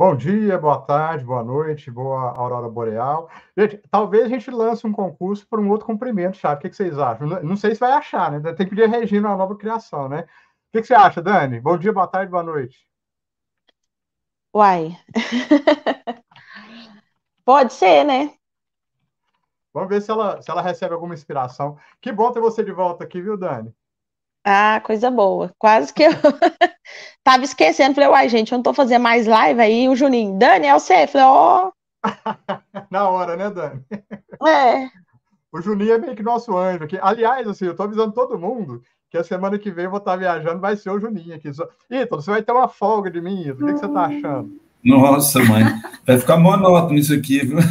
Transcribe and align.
Bom 0.00 0.16
dia, 0.16 0.56
boa 0.56 0.80
tarde, 0.80 1.26
boa 1.26 1.44
noite, 1.44 1.90
boa 1.90 2.30
aurora 2.34 2.70
boreal. 2.70 3.28
Gente, 3.54 3.76
talvez 3.90 4.24
a 4.24 4.28
gente 4.28 4.50
lance 4.50 4.86
um 4.86 4.92
concurso 4.92 5.46
por 5.46 5.60
um 5.60 5.68
outro 5.68 5.86
cumprimento, 5.86 6.38
chato. 6.38 6.58
O 6.58 6.62
que, 6.62 6.74
vocês 6.74 6.98
acham? 6.98 7.26
Não 7.42 7.54
sei 7.54 7.74
se 7.74 7.80
vai 7.80 7.92
achar, 7.92 8.32
né? 8.32 8.40
Tem 8.54 8.66
que 8.66 8.74
pedir 8.74 8.84
a 8.84 8.88
Regina 8.88 9.28
uma 9.28 9.36
nova 9.36 9.54
criação, 9.54 10.08
né? 10.08 10.20
O 10.20 10.26
que, 10.72 10.80
que 10.80 10.86
você 10.86 10.94
acha, 10.94 11.20
Dani? 11.20 11.60
Bom 11.60 11.76
dia, 11.76 11.92
boa 11.92 12.06
tarde, 12.06 12.30
boa 12.30 12.42
noite. 12.42 12.78
Uai. 14.54 14.96
Pode 17.44 17.74
ser, 17.74 18.02
né? 18.02 18.32
Vamos 19.70 19.90
ver 19.90 20.00
se 20.00 20.10
ela, 20.10 20.40
se 20.40 20.50
ela 20.50 20.62
recebe 20.62 20.94
alguma 20.94 21.12
inspiração. 21.12 21.76
Que 22.00 22.10
bom 22.10 22.32
ter 22.32 22.40
você 22.40 22.64
de 22.64 22.72
volta 22.72 23.04
aqui, 23.04 23.20
viu, 23.20 23.36
Dani? 23.36 23.70
Ah, 24.42 24.80
coisa 24.82 25.10
boa. 25.10 25.54
Quase 25.58 25.92
que 25.92 26.04
eu 26.04 26.12
tava 27.24 27.44
esquecendo. 27.44 27.94
Falei, 27.94 28.10
uai, 28.10 28.28
gente, 28.28 28.52
eu 28.52 28.58
não 28.58 28.62
tô 28.62 28.72
fazendo 28.72 29.02
mais 29.02 29.26
live 29.26 29.60
aí. 29.60 29.88
O 29.88 29.96
Juninho, 29.96 30.38
Dani, 30.38 30.66
é 30.66 30.78
você? 30.78 31.06
Falei, 31.06 31.26
ó. 31.26 31.68
Oh. 31.68 31.72
Na 32.90 33.08
hora, 33.08 33.36
né, 33.36 33.50
Dani? 33.50 33.84
É. 34.46 34.88
O 35.52 35.60
Juninho 35.60 35.94
é 35.94 35.98
meio 35.98 36.14
que 36.14 36.22
nosso 36.22 36.56
anjo 36.56 36.84
aqui. 36.84 36.98
Aliás, 37.00 37.46
assim, 37.46 37.66
eu 37.66 37.74
tô 37.74 37.82
avisando 37.82 38.12
todo 38.12 38.38
mundo 38.38 38.82
que 39.10 39.18
a 39.18 39.24
semana 39.24 39.58
que 39.58 39.70
vem 39.70 39.86
eu 39.86 39.90
vou 39.90 39.98
estar 39.98 40.14
viajando, 40.16 40.60
vai 40.60 40.76
ser 40.76 40.90
o 40.90 41.00
Juninho 41.00 41.34
aqui. 41.34 41.48
Ítalo, 41.90 42.22
você 42.22 42.30
vai 42.30 42.42
ter 42.42 42.52
uma 42.52 42.68
folga 42.68 43.10
de 43.10 43.20
mim, 43.20 43.40
Ítalo. 43.40 43.64
O 43.64 43.66
que, 43.66 43.72
que 43.72 43.80
você 43.80 43.88
tá 43.88 44.04
achando? 44.04 44.60
Nossa, 44.84 45.42
mãe, 45.44 45.64
vai 46.06 46.16
ficar 46.18 46.38
monótono 46.38 46.98
isso 46.98 47.12
aqui, 47.12 47.44
viu? 47.44 47.58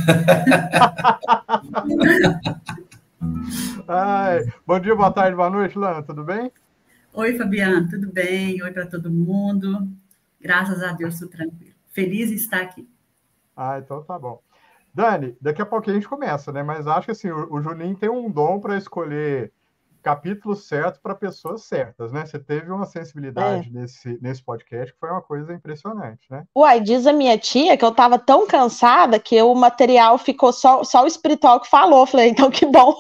Ai, 3.87 4.45
bom 4.67 4.79
dia, 4.79 4.95
boa 4.95 5.11
tarde, 5.11 5.35
boa 5.35 5.49
noite, 5.49 5.79
Lana, 5.79 6.03
tudo 6.03 6.23
bem? 6.23 6.51
Oi, 7.11 7.37
Fabiano, 7.37 7.89
tudo 7.89 8.11
bem? 8.11 8.61
Oi 8.61 8.71
para 8.71 8.85
todo 8.85 9.09
mundo. 9.09 9.87
Graças 10.39 10.83
a 10.83 10.93
Deus, 10.93 11.17
tudo 11.17 11.31
tranquilo. 11.31 11.73
Feliz 11.91 12.31
em 12.31 12.35
estar 12.35 12.61
aqui. 12.61 12.87
Ah, 13.55 13.79
então 13.79 14.03
tá 14.03 14.17
bom. 14.17 14.41
Dani, 14.93 15.35
daqui 15.41 15.61
a 15.61 15.65
pouquinho 15.65 15.97
a 15.97 15.99
gente 15.99 16.09
começa, 16.09 16.51
né? 16.51 16.61
Mas 16.61 16.87
acho 16.87 17.05
que 17.05 17.11
assim, 17.11 17.29
o, 17.29 17.53
o 17.53 17.61
Juninho 17.61 17.95
tem 17.95 18.09
um 18.09 18.29
dom 18.29 18.59
para 18.59 18.77
escolher 18.77 19.51
capítulo 20.01 20.55
certo 20.55 21.01
para 21.01 21.13
pessoas 21.13 21.63
certas, 21.63 22.11
né? 22.11 22.25
Você 22.25 22.39
teve 22.39 22.71
uma 22.71 22.85
sensibilidade 22.85 23.69
é. 23.69 23.71
nesse, 23.79 24.17
nesse 24.21 24.43
podcast 24.43 24.93
que 24.93 24.99
foi 24.99 25.09
uma 25.09 25.21
coisa 25.21 25.53
impressionante, 25.53 26.25
né? 26.29 26.45
Uai, 26.55 26.79
diz 26.79 27.05
a 27.05 27.13
minha 27.13 27.37
tia 27.37 27.75
que 27.75 27.83
eu 27.83 27.89
estava 27.89 28.17
tão 28.17 28.47
cansada 28.47 29.19
que 29.19 29.41
o 29.41 29.53
material 29.55 30.17
ficou 30.17 30.53
só, 30.53 30.83
só 30.83 31.03
o 31.03 31.07
espiritual 31.07 31.59
que 31.59 31.69
falou. 31.69 32.05
Falei, 32.05 32.29
então 32.29 32.49
que 32.49 32.65
bom. 32.65 32.95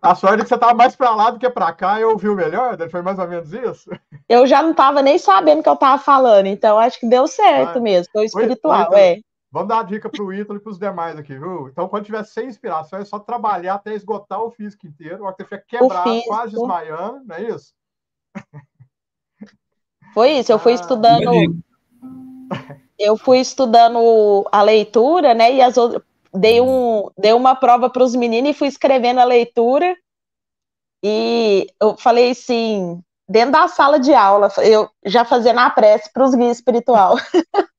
A 0.00 0.14
sorte 0.14 0.40
é 0.40 0.42
que 0.42 0.48
você 0.48 0.54
estava 0.54 0.74
mais 0.74 0.96
para 0.96 1.14
lá 1.14 1.30
do 1.30 1.38
que 1.38 1.48
para 1.48 1.72
cá 1.72 2.00
e 2.00 2.04
ouviu 2.04 2.34
melhor, 2.34 2.76
foi 2.90 3.02
mais 3.02 3.18
ou 3.18 3.28
menos 3.28 3.52
isso? 3.52 3.90
Eu 4.28 4.46
já 4.46 4.62
não 4.62 4.72
estava 4.72 5.02
nem 5.02 5.18
sabendo 5.18 5.62
que 5.62 5.68
eu 5.68 5.74
estava 5.74 6.02
falando, 6.02 6.46
então 6.46 6.78
acho 6.78 6.98
que 6.98 7.08
deu 7.08 7.26
certo 7.26 7.78
ah, 7.78 7.80
mesmo, 7.80 8.10
foi 8.12 8.24
espiritual, 8.24 8.82
então, 8.82 8.98
é. 8.98 9.18
Vamos 9.52 9.68
dar 9.68 9.80
a 9.80 9.82
dica 9.82 10.08
para 10.08 10.22
o 10.22 10.32
Ítalo 10.32 10.58
e 10.58 10.62
para 10.62 10.70
os 10.70 10.78
demais 10.78 11.18
aqui, 11.18 11.38
viu? 11.38 11.68
Então, 11.68 11.86
quando 11.86 12.06
tiver 12.06 12.24
sem 12.24 12.48
inspiração, 12.48 12.98
é 12.98 13.04
só 13.04 13.18
trabalhar 13.18 13.74
até 13.74 13.94
esgotar 13.94 14.42
o 14.42 14.50
físico 14.50 14.86
inteiro, 14.86 15.26
até 15.26 15.44
ficar 15.44 15.58
quebrado, 15.58 16.22
quase 16.26 16.52
desmaiando, 16.52 17.22
não 17.26 17.36
é 17.36 17.42
isso? 17.42 17.74
Foi 20.14 20.30
isso, 20.30 20.50
eu 20.50 20.58
fui 20.58 20.72
ah, 20.72 20.74
estudando. 20.76 21.30
Eu 22.98 23.16
fui 23.16 23.40
estudando 23.40 24.46
a 24.50 24.62
leitura, 24.62 25.34
né? 25.34 25.52
E 25.52 25.60
as 25.60 25.76
outras. 25.76 26.02
Dei, 26.34 26.60
um, 26.60 27.10
dei 27.18 27.32
uma 27.32 27.54
prova 27.54 27.90
para 27.90 28.02
os 28.02 28.14
meninos 28.14 28.50
e 28.50 28.54
fui 28.54 28.68
escrevendo 28.68 29.20
a 29.20 29.24
leitura. 29.24 29.96
E 31.04 31.66
eu 31.80 31.96
falei 31.96 32.30
assim, 32.30 33.02
dentro 33.28 33.52
da 33.52 33.68
sala 33.68 33.98
de 33.98 34.14
aula, 34.14 34.48
eu 34.58 34.88
já 35.04 35.24
fazendo 35.24 35.58
a 35.58 35.70
prece 35.70 36.10
para 36.12 36.24
os 36.24 36.34
guias 36.34 36.58
espiritual. 36.58 37.16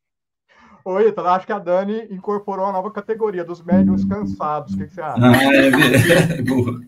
Oi, 0.85 1.07
então 1.07 1.25
acho 1.25 1.45
que 1.45 1.53
a 1.53 1.59
Dani 1.59 2.07
incorporou 2.11 2.65
a 2.65 2.71
nova 2.71 2.91
categoria 2.91 3.45
dos 3.45 3.63
médiums 3.63 4.03
cansados. 4.03 4.73
O 4.73 4.77
que, 4.77 4.85
que 4.85 4.93
você 4.93 5.01
acha? 5.01 5.21
Ah, 5.25 6.35
é, 6.35 6.39
é 6.39 6.41
boa. 6.43 6.81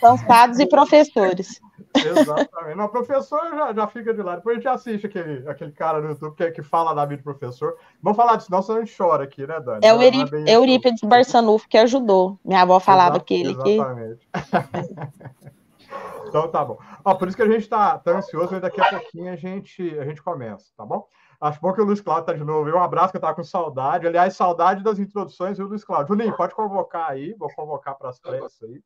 Cansados 0.00 0.58
e 0.58 0.66
professores. 0.66 1.60
Exatamente. 1.94 2.76
Não, 2.76 2.88
professor 2.88 3.40
já, 3.50 3.72
já 3.72 3.86
fica 3.86 4.14
de 4.14 4.22
lado. 4.22 4.38
Depois 4.38 4.56
a 4.56 4.58
gente 4.60 4.68
assiste 4.68 5.06
aquele, 5.06 5.48
aquele 5.48 5.72
cara 5.72 6.00
no 6.00 6.10
YouTube 6.10 6.36
que, 6.36 6.50
que 6.52 6.62
fala 6.62 6.94
da 6.94 7.04
vida 7.04 7.18
de 7.18 7.24
professor. 7.24 7.76
Vamos 8.02 8.16
falar 8.16 8.36
disso, 8.36 8.46
senão 8.46 8.76
a 8.76 8.80
gente 8.80 8.96
chora 8.96 9.24
aqui, 9.24 9.46
né, 9.46 9.60
Dani? 9.60 9.80
É 9.82 9.92
o 9.92 10.00
Eri, 10.00 10.24
é 10.46 10.54
Eurípides 10.54 11.02
Barçanufo 11.02 11.68
que 11.68 11.78
ajudou. 11.78 12.38
Minha 12.44 12.62
avó 12.62 12.78
falava 12.78 13.16
Exato, 13.16 13.24
que 13.24 13.34
ele. 13.34 13.50
Exatamente. 13.50 14.28
Que... 14.32 16.28
então 16.28 16.48
tá 16.48 16.64
bom. 16.64 16.78
Ó, 17.04 17.14
por 17.14 17.28
isso 17.28 17.36
que 17.36 17.42
a 17.42 17.48
gente 17.48 17.62
está 17.62 17.98
tá 17.98 18.12
ansioso 18.12 18.54
e 18.54 18.60
daqui 18.60 18.80
a 18.80 18.84
pouquinho 18.84 19.32
a 19.32 19.36
gente, 19.36 19.98
a 19.98 20.04
gente 20.04 20.22
começa, 20.22 20.66
tá 20.76 20.84
bom? 20.84 21.06
Acho 21.40 21.58
bom 21.60 21.72
que 21.72 21.80
o 21.80 21.84
Luiz 21.84 22.02
Cláudio 22.02 22.22
está 22.22 22.32
de 22.34 22.44
novo. 22.44 22.68
Um 22.70 22.82
abraço 22.82 23.12
que 23.12 23.16
eu 23.16 23.20
estava 23.20 23.34
com 23.34 23.42
saudade. 23.42 24.06
Aliás, 24.06 24.36
saudade 24.36 24.84
das 24.84 24.98
introduções, 24.98 25.56
viu, 25.56 25.66
Luiz 25.66 25.82
Cláudio? 25.82 26.08
Juninho, 26.08 26.36
pode 26.36 26.54
convocar 26.54 27.10
aí. 27.10 27.32
Vou 27.32 27.48
convocar 27.54 27.96
para 27.96 28.10
as 28.10 28.20
preces 28.20 28.62
aí. 28.62 28.82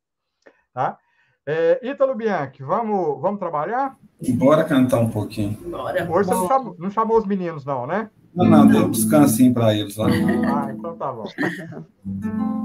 Tá? 0.74 0.98
É, 1.46 1.78
Ítalo 1.88 2.16
Bianchi, 2.16 2.64
vamos, 2.64 3.20
vamos 3.22 3.38
trabalhar? 3.38 3.96
Bora 4.30 4.64
cantar 4.64 4.98
um 4.98 5.08
pouquinho. 5.08 5.56
Bora. 5.70 6.10
Hoje 6.10 6.28
você 6.28 6.34
não 6.34 6.48
chamou, 6.48 6.76
não 6.78 6.90
chamou 6.90 7.18
os 7.18 7.26
meninos, 7.26 7.64
não, 7.64 7.86
né? 7.86 8.10
Não, 8.34 8.44
não, 8.44 8.66
deu 8.66 8.86
um 8.86 8.90
descansinho 8.90 9.54
para 9.54 9.72
eles 9.72 9.96
lá. 9.96 10.08
Ah, 10.08 10.72
então 10.72 10.96
tá 10.96 11.12
bom. 11.12 11.24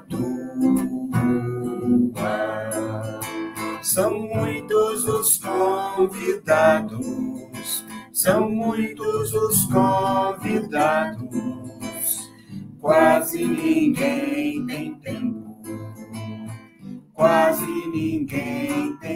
os 5.21 5.37
convidados, 5.37 7.05
são 8.11 8.49
muitos 8.49 9.31
os 9.33 9.65
convidados. 9.65 11.21
Quase 12.79 13.45
ninguém 13.45 14.65
tem 14.65 14.95
tempo, 14.95 15.61
quase 17.13 17.67
ninguém 17.93 18.97
tem 18.97 19.10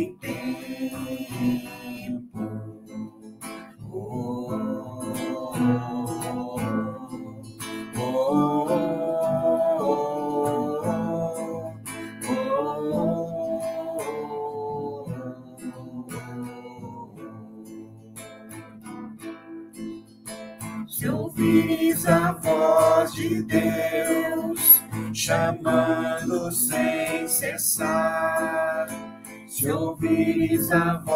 ouvires 30.66 30.72
a 30.74 31.15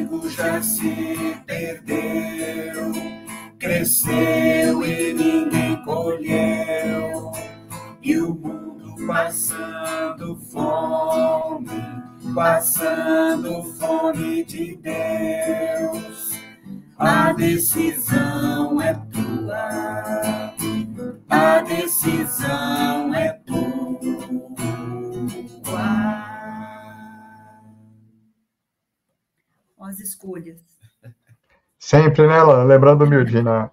trigo 0.00 0.28
já 0.30 0.62
se 0.62 1.36
perdeu, 1.46 2.92
cresceu 3.58 4.84
e 4.84 5.12
ninguém 5.12 5.76
colheu, 5.84 7.32
e 8.02 8.16
o 8.16 8.34
mundo 8.34 9.06
passando 9.06 10.36
fome, 10.50 11.82
passando 12.34 13.29
Sempre, 31.90 32.24
né, 32.24 32.40
Lana? 32.40 32.62
Lembrando 32.62 33.02
o 33.02 33.42
na 33.42 33.68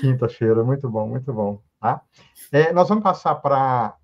quinta-feira. 0.00 0.62
Muito 0.62 0.88
bom, 0.88 1.08
muito 1.08 1.32
bom. 1.32 1.60
Tá? 1.80 2.00
É, 2.52 2.72
nós 2.72 2.88
vamos 2.88 3.02
passar 3.02 3.34
para 3.34 3.96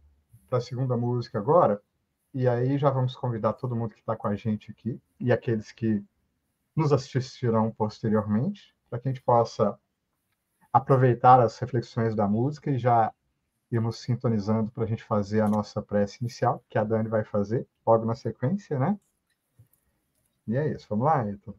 a 0.51 0.61
segunda 0.61 0.97
música 0.97 1.39
agora. 1.39 1.81
E 2.35 2.49
aí 2.49 2.77
já 2.77 2.91
vamos 2.91 3.15
convidar 3.15 3.53
todo 3.53 3.77
mundo 3.77 3.95
que 3.95 4.01
está 4.01 4.17
com 4.17 4.27
a 4.27 4.35
gente 4.35 4.73
aqui 4.73 5.01
e 5.21 5.31
aqueles 5.31 5.71
que 5.71 6.03
nos 6.75 6.93
assistirão 6.93 7.71
posteriormente, 7.71 8.75
para 8.91 8.99
que 8.99 9.09
a 9.09 9.13
gente 9.13 9.23
possa 9.23 9.79
aproveitar 10.73 11.39
as 11.39 11.57
reflexões 11.57 12.17
da 12.17 12.27
música 12.27 12.73
e 12.73 12.79
já 12.79 13.13
irmos 13.71 14.01
sintonizando 14.01 14.73
para 14.73 14.83
a 14.83 14.89
gente 14.89 15.05
fazer 15.05 15.41
a 15.41 15.49
nossa 15.49 15.81
prece 15.81 16.19
inicial, 16.21 16.65
que 16.69 16.79
a 16.79 16.83
Dani 16.83 17.09
vai 17.09 17.23
fazer 17.23 17.65
logo 17.87 18.05
na 18.05 18.17
sequência, 18.17 18.77
né? 18.77 18.99
E 20.49 20.57
é 20.57 20.67
isso. 20.67 20.89
Vamos 20.91 21.05
lá, 21.05 21.21
Ayrton. 21.21 21.55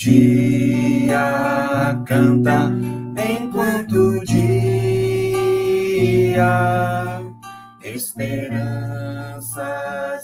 Dia 0.00 1.92
canta, 2.06 2.72
enquanto 3.18 3.92
o 3.92 4.24
dia, 4.24 4.40
esperanças 7.84 9.60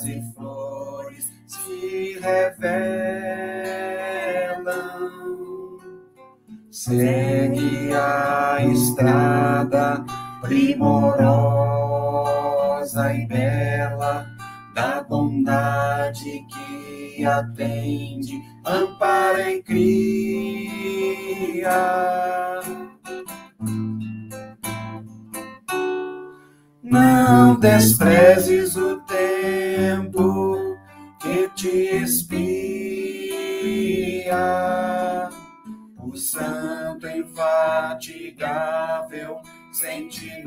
e 0.06 0.22
flores 0.34 1.30
se 1.46 2.18
revelam. 2.22 2.86
Segue 6.70 7.92
a 7.92 8.64
estrada 8.64 10.02
primorosa 10.40 11.52
e 13.12 13.26
bela 13.26 14.26
da 14.74 15.02
bondade 15.02 16.46
que 16.48 17.26
atende, 17.26 18.55
e 19.50 19.62
cria. 19.62 20.96
Não 26.82 27.58
desprezes 27.58 28.76
o 28.76 29.00
tempo 29.00 30.76
que 31.20 31.48
te 31.50 31.96
espia, 32.04 32.78
o 35.98 36.16
santo 36.16 37.08
infatigável 37.08 38.76
sentinela 39.72 40.46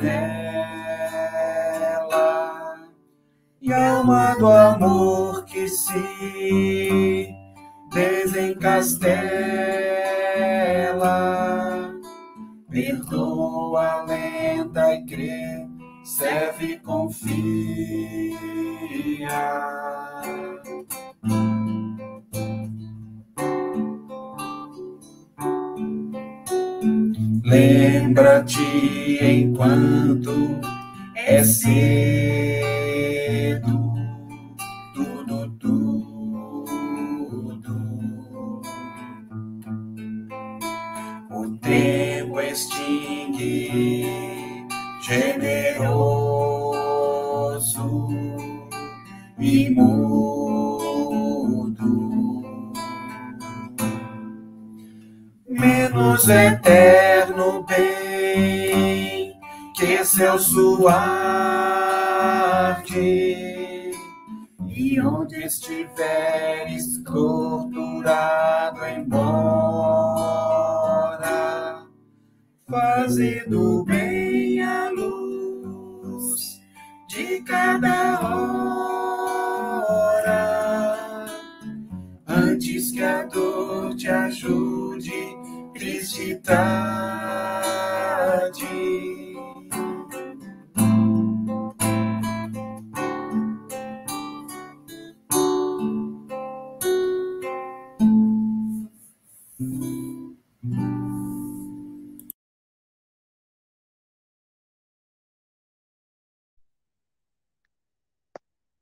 e 3.62 3.74
alma 3.74 4.36
do 4.36 4.48
amor 4.48 5.44
que 5.46 5.68
se 5.68 7.39
desencastela. 8.00 9.20
Perdoa, 12.70 14.06
lenta 14.06 14.94
e 14.94 15.06
crê, 15.06 15.68
serve 16.04 16.74
e 16.74 16.80
confia. 16.80 17.50
Lembra-te 27.44 29.20
enquanto 29.22 30.62
é 31.16 31.44
cedo, 31.44 31.80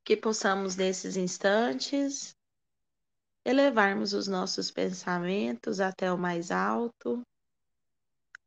Que 0.08 0.16
possamos, 0.16 0.78
nesses 0.78 1.18
instantes, 1.18 2.34
elevarmos 3.44 4.14
os 4.14 4.26
nossos 4.26 4.72
pensamentos 4.72 5.82
até 5.82 6.10
o 6.14 6.18
mais 6.18 6.50
alto, 6.50 7.22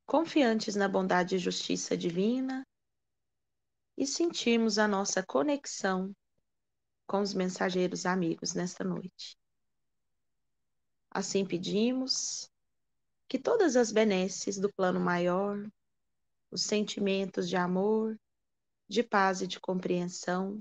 confiantes 0.07 0.75
na 0.75 0.89
bondade 0.89 1.37
e 1.37 1.39
justiça 1.39 1.95
divina, 1.95 2.67
e 3.95 4.07
sentirmos 4.07 4.79
a 4.79 4.89
nossa 4.89 5.23
conexão 5.23 6.17
com 7.07 7.21
os 7.21 7.35
mensageiros 7.35 8.07
amigos 8.07 8.55
nesta 8.55 8.83
noite. 8.83 9.37
Assim 11.11 11.45
pedimos 11.45 12.51
que 13.29 13.39
todas 13.39 13.77
as 13.77 13.93
benesses 13.93 14.59
do 14.59 14.73
plano 14.73 14.99
maior, 14.99 15.71
os 16.51 16.63
sentimentos 16.63 17.47
de 17.47 17.57
amor, 17.57 18.19
de 18.89 19.03
paz 19.03 19.43
e 19.43 19.47
de 19.47 19.61
compreensão, 19.61 20.59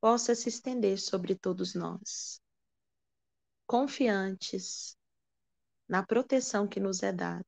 possa 0.00 0.34
se 0.34 0.48
estender 0.48 0.98
sobre 0.98 1.34
todos 1.34 1.74
nós, 1.74 2.40
confiantes 3.66 4.96
na 5.88 6.04
proteção 6.04 6.68
que 6.68 6.80
nos 6.80 7.02
é 7.02 7.12
dada 7.12 7.46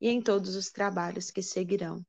e 0.00 0.08
em 0.08 0.22
todos 0.22 0.56
os 0.56 0.70
trabalhos 0.70 1.30
que 1.30 1.42
seguirão. 1.42 2.04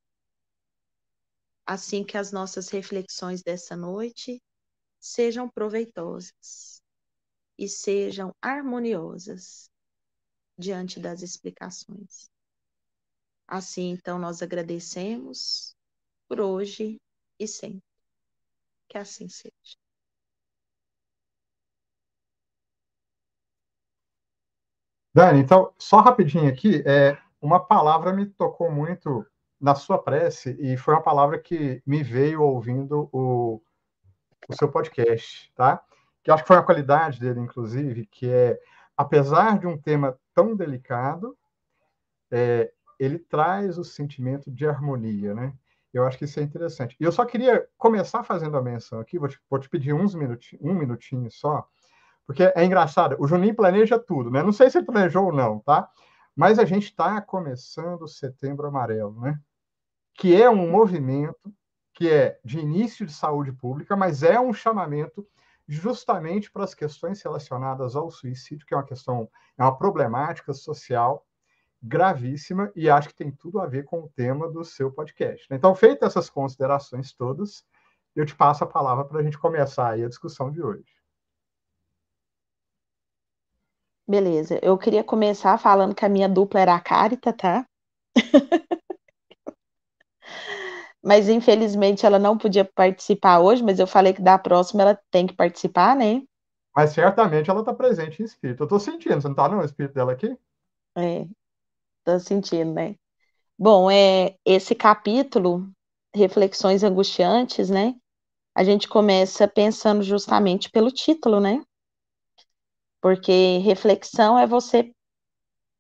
Assim 1.66 2.04
que 2.04 2.18
as 2.18 2.32
nossas 2.32 2.70
reflexões 2.70 3.42
dessa 3.42 3.76
noite 3.76 4.42
sejam 5.00 5.50
proveitosas 5.50 6.82
e 7.58 7.68
sejam 7.68 8.34
harmoniosas 8.42 9.70
diante 10.58 11.00
das 11.00 11.22
explicações. 11.22 12.30
Assim, 13.48 13.90
então, 13.90 14.18
nós 14.18 14.42
agradecemos 14.42 15.76
por 16.28 16.40
hoje 16.40 17.00
e 17.38 17.48
sempre. 17.48 17.91
Que 18.92 18.98
assim 18.98 19.30
seja. 19.30 19.54
Dani, 25.14 25.40
então, 25.40 25.74
só 25.78 26.02
rapidinho 26.02 26.50
aqui, 26.50 26.84
é, 26.86 27.18
uma 27.42 27.58
palavra 27.58 28.12
me 28.12 28.26
tocou 28.26 28.70
muito 28.70 29.26
na 29.60 29.76
sua 29.76 29.98
prece 29.98 30.58
e 30.60 30.76
foi 30.76 30.94
uma 30.94 31.02
palavra 31.02 31.40
que 31.40 31.82
me 31.86 32.04
veio 32.04 32.42
ouvindo 32.42 33.10
o, 33.14 33.62
o 34.50 34.54
seu 34.54 34.70
podcast, 34.70 35.50
tá? 35.56 35.82
Que 36.22 36.30
acho 36.30 36.44
que 36.44 36.48
foi 36.48 36.58
uma 36.58 36.66
qualidade 36.66 37.18
dele, 37.18 37.40
inclusive, 37.40 38.06
que 38.08 38.30
é, 38.30 38.60
apesar 38.98 39.58
de 39.58 39.68
um 39.68 39.78
tema 39.78 40.20
tão 40.36 40.54
delicado, 40.54 41.38
é, 42.30 42.74
ele 43.00 43.20
traz 43.20 43.78
o 43.78 43.86
sentimento 43.86 44.52
de 44.52 44.68
harmonia, 44.68 45.34
né? 45.34 45.54
Eu 45.94 46.06
acho 46.06 46.18
que 46.18 46.26
isso 46.26 46.40
é 46.40 46.44
interessante. 46.44 46.96
E 47.00 47.04
eu 47.04 47.12
só 47.12 47.26
queria 47.26 47.68
começar 47.78 48.24
fazendo 48.24 48.58
a 48.58 48.62
menção 48.62 49.00
aqui, 49.00 49.20
vou 49.20 49.28
te, 49.28 49.40
vou 49.50 49.60
te 49.60 49.70
pedir 49.70 49.94
uns 49.94 50.16
minutinho, 50.16 50.62
um 50.64 50.74
minutinho 50.74 51.30
só, 51.30 51.68
porque 52.26 52.44
é 52.44 52.64
engraçado, 52.64 53.18
o 53.20 53.28
Juninho 53.28 53.56
planeja 53.56 54.00
tudo, 54.00 54.32
né? 54.32 54.42
Não 54.42 54.54
sei 54.54 54.70
se 54.70 54.78
ele 54.78 54.86
planejou 54.86 55.26
ou 55.26 55.34
não, 55.34 55.60
tá? 55.60 55.90
Mas 56.36 56.60
a 56.60 56.66
gente 56.66 56.86
está 56.86 57.20
começando 57.22 58.04
o 58.04 58.08
Setembro 58.08 58.68
Amarelo, 58.68 59.20
né? 59.20 59.38
Que 60.14 60.42
é 60.42 60.50
um 60.50 60.70
movimento 60.70 61.54
que 61.94 62.10
é 62.10 62.40
de 62.44 62.60
início 62.60 63.06
de 63.06 63.14
saúde 63.14 63.52
pública, 63.52 63.96
mas 63.98 64.24
é 64.24 64.40
um 64.40 64.54
chamamento 64.54 65.28
justamente 65.68 66.52
para 66.52 66.64
as 66.64 66.74
questões 66.74 67.22
relacionadas 67.22 67.96
ao 67.96 68.10
suicídio, 68.10 68.66
que 68.66 68.74
é 68.74 68.78
uma 68.78 68.86
questão, 68.86 69.30
é 69.58 69.64
uma 69.64 69.78
problemática 69.78 70.54
social 70.54 71.26
gravíssima 71.82 72.72
e 72.76 72.90
acho 72.90 73.10
que 73.10 73.16
tem 73.16 73.32
tudo 73.32 73.60
a 73.60 73.66
ver 73.66 73.84
com 73.84 74.02
o 74.02 74.10
tema 74.10 74.50
do 74.50 74.64
seu 74.64 74.92
podcast. 74.92 75.48
Né? 75.50 75.58
Então, 75.58 75.74
feitas 75.74 76.12
essas 76.12 76.30
considerações 76.30 77.12
todas, 77.14 77.66
eu 78.16 78.26
te 78.26 78.36
passo 78.36 78.64
a 78.64 78.68
palavra 78.68 79.06
para 79.06 79.20
a 79.20 79.24
gente 79.24 79.38
começar 79.38 79.90
aí 79.90 80.04
a 80.04 80.10
discussão 80.10 80.52
de 80.52 80.62
hoje. 80.62 80.86
Beleza, 84.08 84.60
eu 84.62 84.78
queria 84.78 85.04
começar 85.04 85.58
falando 85.58 85.96
que 85.96 86.04
a 86.04 86.10
minha 86.10 86.28
dupla 86.28 86.60
era 86.60 86.76
a 86.76 86.82
Carita, 86.82 87.32
tá? 87.32 87.66
mas 91.02 91.30
infelizmente 91.30 92.06
ela 92.06 92.20
não 92.20 92.38
podia 92.38 92.66
participar 92.66 93.40
hoje, 93.40 93.64
mas 93.64 93.80
eu 93.80 93.88
falei 93.88 94.14
que 94.14 94.22
da 94.22 94.38
próxima 94.38 94.82
ela 94.84 95.00
tem 95.10 95.26
que 95.26 95.34
participar, 95.34 95.96
né? 95.96 96.22
Mas 96.76 96.92
certamente 96.92 97.50
ela 97.50 97.62
está 97.62 97.74
presente 97.74 98.22
em 98.22 98.26
espírito. 98.26 98.62
Eu 98.62 98.66
estou 98.66 98.80
sentindo, 98.80 99.22
você 99.22 99.28
não 99.28 99.34
está 99.34 99.48
não, 99.50 99.60
o 99.60 99.66
espírito 99.66 99.94
dela 99.94 100.12
aqui? 100.12 100.38
É, 100.98 101.26
tô 102.04 102.20
sentindo, 102.20 102.74
né? 102.74 102.96
Bom, 103.58 103.90
é 103.92 104.36
esse 104.46 104.76
capítulo, 104.76 105.70
Reflexões 106.16 106.84
Angustiantes, 106.84 107.70
né? 107.70 107.96
A 108.56 108.64
gente 108.64 108.88
começa 108.88 109.48
pensando 109.48 110.04
justamente 110.04 110.70
pelo 110.70 110.92
título, 110.92 111.40
né? 111.40 111.64
Porque 113.02 113.60
reflexão 113.60 114.38
é 114.38 114.46
você 114.46 114.92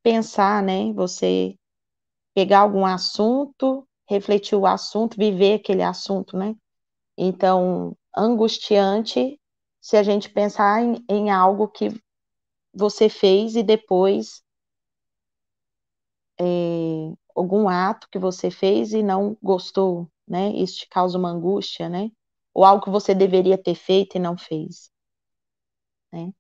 pensar, 0.04 0.64
né? 0.64 0.94
Você 0.94 1.56
pegar 2.34 2.60
algum 2.60 2.86
assunto, 2.86 3.88
refletir 4.10 4.56
o 4.58 4.66
assunto, 4.66 5.18
viver 5.18 5.56
aquele 5.56 5.84
assunto, 5.84 6.38
né? 6.38 6.56
Então, 7.18 7.96
angustiante 8.16 9.40
se 9.82 9.98
a 9.98 10.04
gente 10.04 10.30
pensar 10.30 10.84
em, 10.84 11.04
em 11.10 11.32
algo 11.32 11.68
que 11.68 11.90
você 12.74 13.10
fez 13.10 13.56
e 13.56 13.64
depois 13.64 14.42
é, 16.42 17.14
algum 17.36 17.70
ato 17.70 18.08
que 18.12 18.20
você 18.20 18.52
fez 18.52 18.94
e 18.94 19.04
não 19.04 19.38
gostou, 19.44 20.10
né? 20.28 20.50
Isso 20.52 20.80
te 20.80 20.90
causa 20.90 21.18
uma 21.20 21.30
angústia, 21.32 21.90
né? 21.90 22.12
Ou 22.54 22.66
algo 22.66 22.84
que 22.84 22.90
você 22.92 23.14
deveria 23.16 23.58
ter 23.58 23.76
feito 23.76 24.18
e 24.18 24.20
não 24.20 24.38
fez, 24.38 24.92
né? 26.12 26.32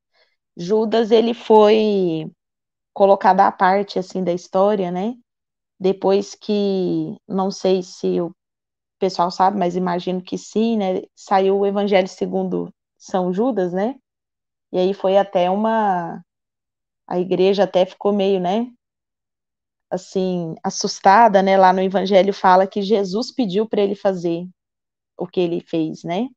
Judas 0.57 1.11
ele 1.11 1.33
foi 1.35 2.31
colocado 2.93 3.41
à 3.41 3.51
parte 3.51 3.99
assim 3.99 4.23
da 4.23 4.33
história, 4.33 4.91
né? 4.91 5.15
Depois 5.79 6.35
que 6.35 7.17
não 7.27 7.51
sei 7.51 7.83
se 7.83 8.21
o 8.21 8.33
pessoal 8.99 9.31
sabe, 9.31 9.57
mas 9.57 9.75
imagino 9.75 10.21
que 10.23 10.37
sim, 10.37 10.77
né? 10.77 11.03
Saiu 11.15 11.59
o 11.59 11.67
Evangelho 11.67 12.07
segundo 12.07 12.73
São 12.97 13.33
Judas, 13.33 13.73
né? 13.73 13.95
E 14.73 14.79
aí 14.79 14.93
foi 14.93 15.17
até 15.17 15.49
uma 15.51 16.21
a 17.07 17.19
igreja 17.19 17.63
até 17.65 17.85
ficou 17.85 18.13
meio, 18.13 18.39
né? 18.41 18.67
Assim, 19.91 20.55
assustada, 20.63 21.41
né? 21.43 21.57
Lá 21.57 21.73
no 21.73 21.81
Evangelho 21.81 22.33
fala 22.33 22.65
que 22.65 22.81
Jesus 22.81 23.31
pediu 23.31 23.67
para 23.67 23.81
ele 23.81 23.95
fazer 23.95 24.47
o 25.17 25.27
que 25.27 25.39
ele 25.39 25.61
fez, 25.61 26.03
né? 26.03 26.29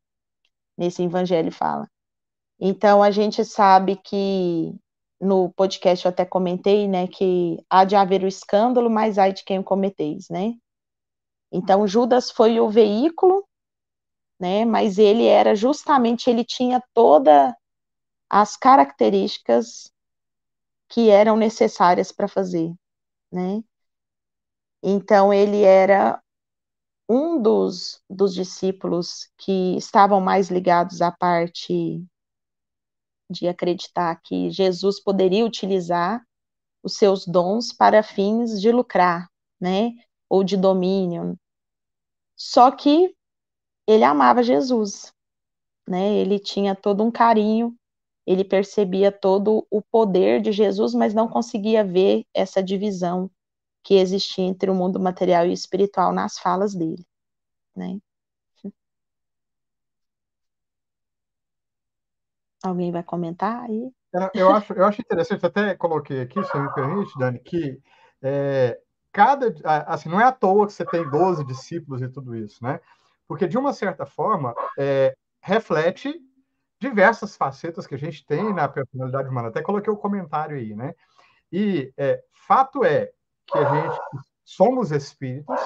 Nesse 0.76 1.02
Evangelho 1.02 1.52
fala. 1.52 1.88
Então, 2.58 3.02
a 3.02 3.10
gente 3.10 3.44
sabe 3.44 3.96
que 3.96 4.74
no 5.20 5.50
podcast 5.52 6.04
eu 6.04 6.10
até 6.10 6.24
comentei, 6.24 6.86
né, 6.86 7.06
que 7.06 7.58
há 7.68 7.84
de 7.84 7.96
haver 7.96 8.22
o 8.22 8.28
escândalo, 8.28 8.90
mas 8.90 9.18
há 9.18 9.28
de 9.30 9.44
quem 9.44 9.58
o 9.58 9.64
cometeis, 9.64 10.28
né? 10.28 10.54
Então, 11.50 11.86
Judas 11.86 12.30
foi 12.30 12.60
o 12.60 12.68
veículo, 12.68 13.46
né, 14.38 14.64
mas 14.64 14.98
ele 14.98 15.26
era 15.26 15.54
justamente, 15.54 16.28
ele 16.28 16.44
tinha 16.44 16.82
todas 16.92 17.52
as 18.28 18.56
características 18.56 19.90
que 20.88 21.08
eram 21.10 21.36
necessárias 21.36 22.12
para 22.12 22.28
fazer, 22.28 22.72
né? 23.34 23.64
Então, 24.80 25.32
ele 25.34 25.62
era 25.62 26.22
um 27.08 27.42
dos, 27.42 28.00
dos 28.08 28.32
discípulos 28.32 29.28
que 29.36 29.76
estavam 29.76 30.20
mais 30.20 30.50
ligados 30.50 31.02
à 31.02 31.10
parte 31.10 32.04
de 33.28 33.48
acreditar 33.48 34.20
que 34.22 34.50
Jesus 34.50 35.00
poderia 35.00 35.44
utilizar 35.44 36.24
os 36.82 36.96
seus 36.96 37.26
dons 37.26 37.72
para 37.72 38.02
fins 38.02 38.60
de 38.60 38.70
lucrar, 38.70 39.28
né, 39.60 39.90
ou 40.28 40.44
de 40.44 40.56
domínio. 40.56 41.36
Só 42.36 42.70
que 42.70 43.14
ele 43.86 44.04
amava 44.04 44.42
Jesus, 44.42 45.12
né? 45.88 46.14
Ele 46.14 46.38
tinha 46.38 46.74
todo 46.74 47.02
um 47.02 47.10
carinho, 47.10 47.76
ele 48.26 48.44
percebia 48.44 49.12
todo 49.12 49.66
o 49.70 49.82
poder 49.82 50.40
de 50.40 50.52
Jesus, 50.52 50.94
mas 50.94 51.14
não 51.14 51.28
conseguia 51.28 51.84
ver 51.84 52.24
essa 52.32 52.62
divisão 52.62 53.30
que 53.82 53.94
existia 53.94 54.44
entre 54.44 54.70
o 54.70 54.74
mundo 54.74 54.98
material 54.98 55.46
e 55.46 55.52
espiritual 55.52 56.12
nas 56.12 56.38
falas 56.38 56.74
dele, 56.74 57.04
né? 57.76 57.98
Alguém 62.62 62.90
vai 62.90 63.02
comentar 63.02 63.64
aí? 63.64 63.92
Eu 64.32 64.50
acho, 64.54 64.72
eu 64.72 64.86
acho 64.86 65.02
interessante, 65.02 65.44
até 65.44 65.74
coloquei 65.74 66.22
aqui, 66.22 66.42
se 66.42 66.58
me 66.58 66.72
permite, 66.72 67.18
Dani, 67.18 67.38
que 67.40 67.78
é, 68.22 68.80
cada. 69.12 69.54
Assim, 69.86 70.08
não 70.08 70.20
é 70.20 70.24
à 70.24 70.32
toa 70.32 70.66
que 70.66 70.72
você 70.72 70.84
tem 70.86 71.08
12 71.10 71.44
discípulos 71.44 72.00
e 72.00 72.08
tudo 72.08 72.34
isso, 72.34 72.62
né? 72.64 72.80
Porque, 73.28 73.46
de 73.46 73.58
uma 73.58 73.72
certa 73.72 74.06
forma, 74.06 74.54
é, 74.78 75.14
reflete 75.40 76.18
diversas 76.80 77.36
facetas 77.36 77.86
que 77.86 77.94
a 77.94 77.98
gente 77.98 78.24
tem 78.26 78.52
na 78.52 78.68
personalidade 78.68 79.28
humana. 79.28 79.48
Até 79.48 79.62
coloquei 79.62 79.92
o 79.92 79.96
comentário 79.96 80.56
aí, 80.56 80.74
né? 80.74 80.94
E 81.52 81.92
é, 81.96 82.22
fato 82.32 82.84
é 82.84 83.12
que 83.46 83.58
a 83.58 83.64
gente 83.64 84.00
somos 84.44 84.90
espíritos 84.90 85.60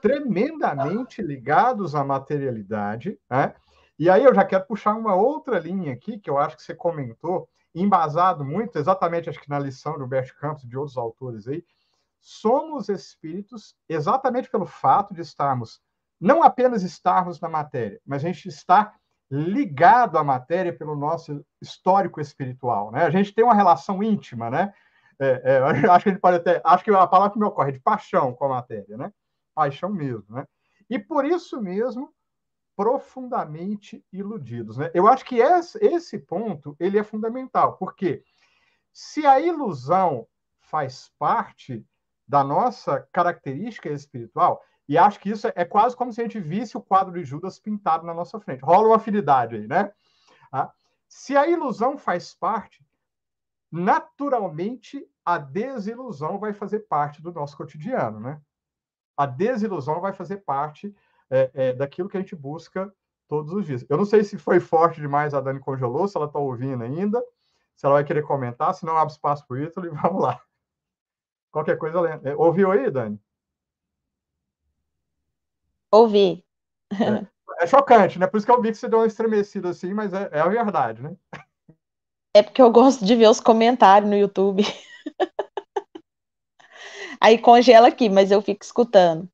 tremendamente 0.00 1.22
ligados 1.22 1.94
à 1.94 2.04
materialidade, 2.04 3.18
né? 3.28 3.54
E 3.98 4.10
aí 4.10 4.24
eu 4.24 4.34
já 4.34 4.44
quero 4.44 4.66
puxar 4.66 4.94
uma 4.94 5.14
outra 5.14 5.58
linha 5.58 5.94
aqui, 5.94 6.18
que 6.18 6.28
eu 6.28 6.36
acho 6.38 6.56
que 6.56 6.62
você 6.62 6.74
comentou, 6.74 7.48
embasado 7.74 8.44
muito, 8.44 8.78
exatamente 8.78 9.28
acho 9.28 9.40
que 9.40 9.48
na 9.48 9.58
lição 9.58 9.96
de 9.96 10.02
Humberto 10.02 10.36
Campos 10.36 10.64
e 10.64 10.68
de 10.68 10.76
outros 10.76 10.98
autores 10.98 11.48
aí, 11.48 11.64
somos 12.20 12.88
espíritos 12.88 13.74
exatamente 13.88 14.50
pelo 14.50 14.66
fato 14.66 15.14
de 15.14 15.22
estarmos, 15.22 15.80
não 16.20 16.42
apenas 16.42 16.82
estarmos 16.82 17.40
na 17.40 17.48
matéria, 17.48 18.00
mas 18.04 18.22
a 18.22 18.28
gente 18.28 18.48
está 18.48 18.94
ligado 19.30 20.18
à 20.18 20.24
matéria 20.24 20.72
pelo 20.72 20.94
nosso 20.94 21.44
histórico 21.60 22.20
espiritual, 22.20 22.90
né? 22.92 23.04
A 23.04 23.10
gente 23.10 23.34
tem 23.34 23.44
uma 23.44 23.54
relação 23.54 24.02
íntima, 24.02 24.50
né? 24.50 24.72
É, 25.18 25.42
é, 25.44 25.58
acho 25.90 26.04
que 26.04 26.08
a 26.08 26.12
gente 26.12 26.20
pode 26.20 26.36
até, 26.36 26.60
acho 26.64 26.84
que 26.84 26.90
a 26.90 27.06
palavra 27.06 27.32
que 27.32 27.38
me 27.38 27.46
ocorre 27.46 27.70
é 27.70 27.72
de 27.72 27.80
paixão 27.80 28.32
com 28.32 28.44
a 28.44 28.50
matéria, 28.50 28.96
né? 28.96 29.12
Paixão 29.54 29.90
mesmo, 29.90 30.26
né? 30.28 30.46
E 30.88 30.98
por 30.98 31.24
isso 31.24 31.60
mesmo 31.60 32.14
profundamente 32.76 34.04
iludidos. 34.12 34.76
Né? 34.76 34.90
Eu 34.92 35.08
acho 35.08 35.24
que 35.24 35.36
esse 35.36 36.18
ponto 36.18 36.76
ele 36.78 36.98
é 36.98 37.02
fundamental, 37.02 37.76
porque 37.78 38.22
se 38.92 39.26
a 39.26 39.40
ilusão 39.40 40.26
faz 40.58 41.10
parte 41.18 41.84
da 42.28 42.44
nossa 42.44 43.00
característica 43.12 43.88
espiritual, 43.88 44.62
e 44.88 44.96
acho 44.96 45.18
que 45.18 45.30
isso 45.30 45.48
é 45.54 45.64
quase 45.64 45.96
como 45.96 46.12
se 46.12 46.20
a 46.20 46.24
gente 46.24 46.38
visse 46.40 46.76
o 46.76 46.82
quadro 46.82 47.12
de 47.12 47.24
Judas 47.24 47.58
pintado 47.58 48.06
na 48.06 48.14
nossa 48.14 48.38
frente. 48.38 48.64
Rola 48.64 48.88
uma 48.88 48.96
afinidade 48.96 49.56
aí, 49.56 49.66
né? 49.66 49.92
Ah, 50.52 50.72
Se 51.08 51.36
a 51.36 51.46
ilusão 51.46 51.98
faz 51.98 52.34
parte, 52.34 52.84
naturalmente 53.70 55.06
a 55.24 55.38
desilusão 55.38 56.38
vai 56.38 56.52
fazer 56.52 56.80
parte 56.80 57.20
do 57.20 57.32
nosso 57.32 57.56
cotidiano, 57.56 58.20
né? 58.20 58.40
A 59.16 59.26
desilusão 59.26 60.00
vai 60.00 60.12
fazer 60.12 60.38
parte 60.38 60.94
é, 61.28 61.50
é, 61.52 61.72
daquilo 61.72 62.08
que 62.08 62.16
a 62.16 62.20
gente 62.20 62.36
busca 62.36 62.92
todos 63.26 63.52
os 63.52 63.66
dias. 63.66 63.84
Eu 63.88 63.96
não 63.96 64.04
sei 64.04 64.22
se 64.22 64.38
foi 64.38 64.60
forte 64.60 65.00
demais 65.00 65.34
a 65.34 65.40
Dani 65.40 65.58
congelou, 65.58 66.06
se 66.06 66.16
ela 66.16 66.26
está 66.26 66.38
ouvindo 66.38 66.84
ainda, 66.84 67.20
se 67.74 67.84
ela 67.84 67.96
vai 67.96 68.04
querer 68.04 68.22
comentar, 68.22 68.72
se 68.74 68.86
não 68.86 68.96
abre 68.96 69.12
espaço 69.12 69.44
para 69.46 69.56
o 69.56 69.60
Ítalo 69.60 69.86
e 69.86 69.90
vamos 70.02 70.22
lá. 70.22 70.40
Qualquer 71.50 71.76
coisa, 71.76 71.98
é, 72.22 72.36
ouviu 72.36 72.70
aí, 72.70 72.88
Dani? 72.90 73.20
Ouvi. 75.90 76.44
É, 76.92 77.26
é, 77.64 77.66
chocante, 77.66 78.18
né? 78.18 78.26
Por 78.26 78.36
isso 78.36 78.46
que 78.46 78.52
eu 78.52 78.60
vi 78.60 78.70
que 78.70 78.78
você 78.78 78.88
deu 78.88 79.00
uma 79.00 79.06
estremecida 79.06 79.70
assim, 79.70 79.92
mas 79.94 80.12
é, 80.12 80.28
é 80.32 80.40
a 80.40 80.48
verdade, 80.48 81.02
né? 81.02 81.16
É 82.34 82.42
porque 82.42 82.60
eu 82.60 82.70
gosto 82.70 83.04
de 83.04 83.14
ver 83.14 83.28
os 83.28 83.40
comentários 83.40 84.10
no 84.10 84.16
YouTube. 84.16 84.62
Aí 87.20 87.38
congela 87.38 87.88
aqui, 87.88 88.08
mas 88.08 88.30
eu 88.30 88.42
fico 88.42 88.62
escutando. 88.62 89.28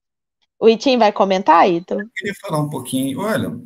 O 0.58 0.68
Itim 0.68 0.96
vai 0.98 1.12
comentar, 1.12 1.68
Ito? 1.68 1.94
Eu 1.94 2.08
queria 2.14 2.34
falar 2.40 2.60
um 2.60 2.70
pouquinho. 2.70 3.18
Olha, 3.18 3.60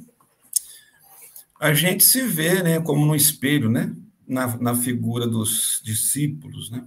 a 1.60 1.74
gente 1.74 2.02
se 2.02 2.22
vê, 2.22 2.62
né, 2.62 2.80
como 2.80 3.04
no 3.04 3.14
espelho, 3.14 3.68
né, 3.68 3.94
na, 4.26 4.56
na 4.56 4.74
figura 4.74 5.26
dos 5.26 5.80
discípulos, 5.84 6.70
né? 6.70 6.84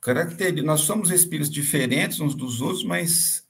Característica, 0.00 0.66
nós 0.66 0.80
somos 0.80 1.10
espíritos 1.10 1.50
diferentes 1.50 2.20
uns 2.20 2.34
dos 2.34 2.60
outros, 2.60 2.82
mas 2.82 3.46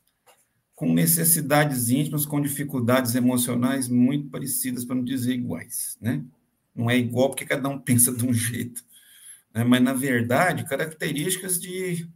com 0.80 0.94
necessidades 0.94 1.90
íntimas, 1.90 2.24
com 2.24 2.40
dificuldades 2.40 3.14
emocionais 3.14 3.86
muito 3.86 4.30
parecidas, 4.30 4.82
para 4.82 4.96
não 4.96 5.04
dizer 5.04 5.34
iguais, 5.34 5.98
né? 6.00 6.24
Não 6.74 6.88
é 6.88 6.96
igual 6.96 7.28
porque 7.28 7.44
cada 7.44 7.68
um 7.68 7.76
pensa 7.84 8.10
de 8.10 8.26
um 8.26 8.32
jeito, 8.32 8.82
né? 9.52 9.62
mas 9.62 9.82
na 9.82 9.92
verdade 9.92 10.64
características 10.64 11.60
de, 11.60 12.08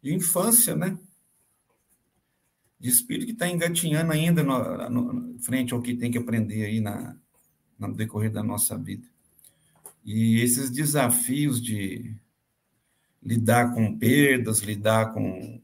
de 0.00 0.14
infância, 0.14 0.76
né? 0.76 0.96
De 2.78 2.88
espírito 2.88 3.26
que 3.26 3.32
está 3.32 3.48
engatinhando 3.48 4.12
ainda 4.12 4.44
no, 4.44 4.88
no, 4.88 5.38
frente 5.40 5.74
ao 5.74 5.82
que 5.82 5.96
tem 5.96 6.12
que 6.12 6.18
aprender 6.18 6.66
aí 6.66 6.80
na, 6.80 7.16
no 7.76 7.92
decorrer 7.92 8.30
da 8.30 8.44
nossa 8.44 8.78
vida. 8.78 9.08
E 10.04 10.40
esses 10.40 10.70
desafios 10.70 11.60
de 11.60 12.14
lidar 13.20 13.74
com 13.74 13.98
perdas, 13.98 14.60
lidar 14.60 15.12
com, 15.12 15.60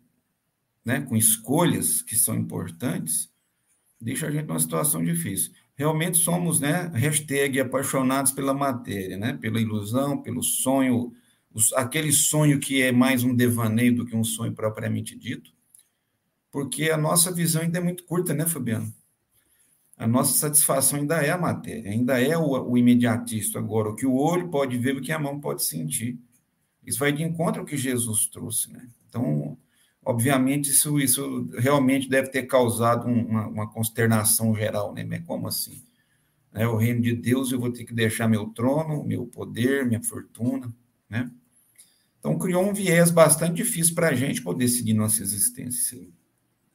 né, 0.84 1.00
com 1.00 1.16
escolhas 1.16 2.02
que 2.02 2.16
são 2.16 2.34
importantes, 2.34 3.30
deixa 4.00 4.26
a 4.26 4.30
gente 4.30 4.46
numa 4.46 4.60
situação 4.60 5.02
difícil. 5.04 5.52
Realmente 5.74 6.18
somos, 6.18 6.60
né, 6.60 6.90
hashtag 6.94 7.60
apaixonados 7.60 8.32
pela 8.32 8.54
matéria, 8.54 9.16
né, 9.16 9.32
pela 9.34 9.60
ilusão, 9.60 10.20
pelo 10.22 10.42
sonho, 10.42 11.12
os, 11.52 11.72
aquele 11.72 12.12
sonho 12.12 12.60
que 12.60 12.82
é 12.82 12.92
mais 12.92 13.24
um 13.24 13.34
devaneio 13.34 13.94
do 13.94 14.06
que 14.06 14.14
um 14.14 14.24
sonho 14.24 14.52
propriamente 14.52 15.16
dito, 15.16 15.52
porque 16.50 16.90
a 16.90 16.96
nossa 16.96 17.32
visão 17.32 17.62
ainda 17.62 17.78
é 17.78 17.82
muito 17.82 18.04
curta, 18.04 18.34
né, 18.34 18.46
Fabiano? 18.46 18.94
a 19.96 20.06
nossa 20.06 20.36
satisfação 20.36 20.98
ainda 20.98 21.22
é 21.22 21.30
a 21.30 21.38
matéria, 21.38 21.90
ainda 21.90 22.20
é 22.20 22.36
o, 22.36 22.70
o 22.70 22.76
imediatista 22.76 23.58
agora, 23.58 23.90
o 23.90 23.94
que 23.94 24.06
o 24.06 24.16
olho 24.16 24.48
pode 24.48 24.76
ver, 24.76 24.96
o 24.96 25.00
que 25.00 25.12
a 25.12 25.18
mão 25.18 25.40
pode 25.40 25.62
sentir. 25.62 26.18
Isso 26.84 26.98
vai 26.98 27.12
de 27.12 27.22
encontro 27.22 27.60
ao 27.60 27.66
que 27.66 27.76
Jesus 27.76 28.26
trouxe, 28.26 28.72
né? 28.72 28.88
Então, 29.08 29.56
obviamente, 30.04 30.70
isso, 30.70 30.98
isso 30.98 31.48
realmente 31.58 32.08
deve 32.08 32.28
ter 32.28 32.44
causado 32.44 33.06
uma, 33.06 33.46
uma 33.46 33.70
consternação 33.70 34.54
geral, 34.54 34.92
né? 34.92 35.04
Mas 35.04 35.24
como 35.24 35.48
assim? 35.48 35.82
É 36.52 36.66
o 36.66 36.76
reino 36.76 37.00
de 37.00 37.14
Deus, 37.14 37.50
eu 37.50 37.58
vou 37.58 37.72
ter 37.72 37.84
que 37.84 37.94
deixar 37.94 38.28
meu 38.28 38.46
trono, 38.46 39.04
meu 39.04 39.26
poder, 39.26 39.84
minha 39.84 40.02
fortuna, 40.02 40.72
né? 41.08 41.30
Então, 42.18 42.38
criou 42.38 42.64
um 42.64 42.72
viés 42.72 43.10
bastante 43.10 43.56
difícil 43.56 43.94
para 43.94 44.08
a 44.08 44.14
gente 44.14 44.40
poder 44.40 44.68
seguir 44.68 44.94
nossa 44.94 45.22
existência. 45.22 46.00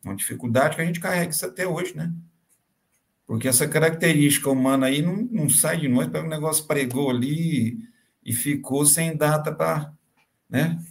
Uma 0.03 0.15
dificuldade 0.15 0.75
que 0.75 0.81
a 0.81 0.85
gente 0.85 0.99
carrega 0.99 1.31
isso 1.31 1.45
até 1.45 1.67
hoje, 1.67 1.95
né? 1.95 2.13
Porque 3.25 3.47
essa 3.47 3.67
característica 3.67 4.49
humana 4.49 4.87
aí 4.87 5.01
não, 5.01 5.17
não 5.31 5.49
sai 5.49 5.77
de 5.77 5.87
nós, 5.87 6.07
pega 6.07 6.25
um 6.25 6.29
negócio 6.29 6.65
pregou 6.65 7.09
ali 7.09 7.77
e 8.23 8.33
ficou 8.33 8.85
sem 8.85 9.15
data 9.15 9.51
para, 9.51 9.93
né? 10.49 10.83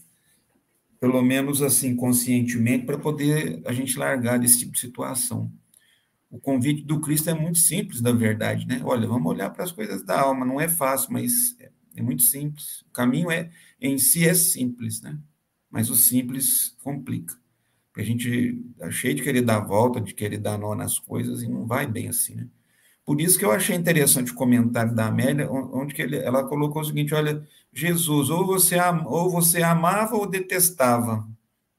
Pelo 1.00 1.22
menos 1.22 1.62
assim, 1.62 1.94
conscientemente, 1.94 2.84
para 2.84 2.98
poder 2.98 3.62
a 3.64 3.72
gente 3.72 3.98
largar 3.98 4.38
desse 4.38 4.58
tipo 4.61 4.72
de 4.72 4.80
situação. 4.80 5.52
O 6.30 6.38
convite 6.38 6.82
do 6.84 7.00
Cristo 7.00 7.30
é 7.30 7.34
muito 7.34 7.58
simples, 7.58 8.00
na 8.00 8.12
verdade, 8.12 8.66
né? 8.66 8.80
Olha, 8.84 9.06
vamos 9.06 9.30
olhar 9.30 9.50
para 9.50 9.64
as 9.64 9.72
coisas 9.72 10.02
da 10.02 10.20
alma, 10.20 10.44
não 10.44 10.61
é 10.61 10.68
fácil, 10.68 11.12
mas 11.12 11.56
é, 11.61 11.70
é 11.96 12.02
muito 12.02 12.22
simples. 12.22 12.82
O 12.82 12.92
caminho 12.92 13.30
é 13.30 13.50
em 13.80 13.96
si 13.98 14.28
é 14.28 14.34
simples, 14.34 15.00
né? 15.00 15.18
Mas 15.70 15.90
o 15.90 15.96
simples 15.96 16.76
complica 16.82 17.34
a 18.00 18.04
gente 18.04 18.64
é 18.80 18.90
cheio 18.90 19.14
de 19.14 19.22
querer 19.22 19.42
dar 19.42 19.61
volta, 19.61 20.00
de 20.00 20.14
querer 20.14 20.38
dar 20.38 20.56
nó 20.56 20.74
nas 20.74 20.98
coisas, 20.98 21.42
e 21.42 21.48
não 21.48 21.66
vai 21.66 21.87
bem 21.87 22.08
assim, 22.08 22.34
né? 22.34 22.46
Por 23.04 23.20
isso 23.20 23.38
que 23.38 23.44
eu 23.44 23.50
achei 23.50 23.74
interessante 23.74 24.32
o 24.32 24.34
comentário 24.34 24.94
da 24.94 25.06
Amélia, 25.06 25.50
onde 25.50 25.94
que 25.94 26.02
ele, 26.02 26.16
ela 26.16 26.46
colocou 26.46 26.82
o 26.82 26.84
seguinte: 26.84 27.14
olha, 27.14 27.44
Jesus, 27.72 28.31
ou 28.31 28.46
você, 28.46 28.76
ou 29.07 29.31
você 29.31 29.62
amava 29.62 30.16
ou 30.16 30.26
detestava 30.26 31.28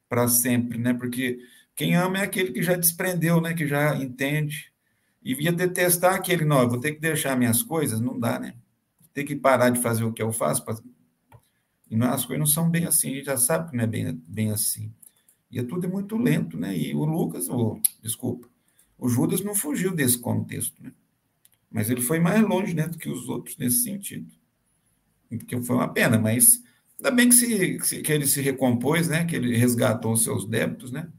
para 0.07 0.27
sempre, 0.27 0.77
né? 0.77 0.93
Porque 0.93 1.39
quem 1.75 1.95
ama 1.95 2.19
é 2.19 2.23
aquele 2.23 2.51
que 2.51 2.63
já 2.63 2.75
desprendeu, 2.75 3.39
né? 3.39 3.53
Que 3.53 3.67
já 3.67 3.95
entende. 3.95 4.71
E 5.23 5.35
via 5.35 5.51
detestar 5.51 6.15
aquele, 6.15 6.45
não, 6.45 6.61
eu 6.61 6.69
vou 6.69 6.79
ter 6.79 6.93
que 6.93 6.99
deixar 6.99 7.37
minhas 7.37 7.61
coisas, 7.61 7.99
não 7.99 8.19
dá, 8.19 8.39
né? 8.39 8.55
Ter 9.13 9.23
que 9.23 9.35
parar 9.35 9.69
de 9.69 9.81
fazer 9.81 10.03
o 10.03 10.13
que 10.13 10.21
eu 10.21 10.31
faço. 10.31 10.63
Pra... 10.63 10.77
E 11.89 11.95
não, 11.95 12.11
as 12.11 12.25
coisas 12.25 12.39
não 12.39 12.45
são 12.45 12.69
bem 12.69 12.85
assim, 12.85 13.11
a 13.11 13.15
gente 13.15 13.25
já 13.25 13.37
sabe 13.37 13.69
que 13.69 13.77
não 13.77 13.83
é 13.83 13.87
bem, 13.87 14.23
bem 14.27 14.51
assim. 14.51 14.93
E 15.51 15.59
é 15.59 15.63
tudo 15.63 15.85
é 15.85 15.89
muito 15.89 16.15
lento, 16.17 16.57
né? 16.57 16.77
E 16.77 16.93
o 16.93 17.03
Lucas, 17.03 17.49
o, 17.49 17.79
desculpa, 18.01 18.47
o 18.97 19.09
Judas 19.09 19.41
não 19.41 19.55
fugiu 19.55 19.93
desse 19.93 20.17
contexto, 20.17 20.81
né? 20.81 20.91
Mas 21.71 21.89
ele 21.89 22.01
foi 22.01 22.19
mais 22.19 22.41
longe 22.41 22.73
né, 22.73 22.87
do 22.87 22.97
que 22.97 23.09
os 23.09 23.29
outros 23.29 23.57
nesse 23.57 23.83
sentido. 23.83 24.31
Porque 25.29 25.61
foi 25.61 25.75
uma 25.75 25.91
pena, 25.93 26.17
mas 26.17 26.63
ainda 26.97 27.11
bem 27.11 27.29
que, 27.29 27.35
se, 27.35 28.01
que 28.01 28.11
ele 28.11 28.25
se 28.25 28.41
recompôs, 28.41 29.07
né? 29.07 29.25
Que 29.25 29.35
ele 29.35 29.55
resgatou 29.55 30.13
os 30.13 30.23
seus 30.23 30.45
débitos, 30.45 30.91
né? 30.91 31.09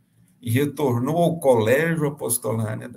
E 0.41 0.51
retornou 0.51 1.17
ao 1.17 1.39
colégio 1.39 2.07
apostolar 2.07 2.77
né, 2.77 2.91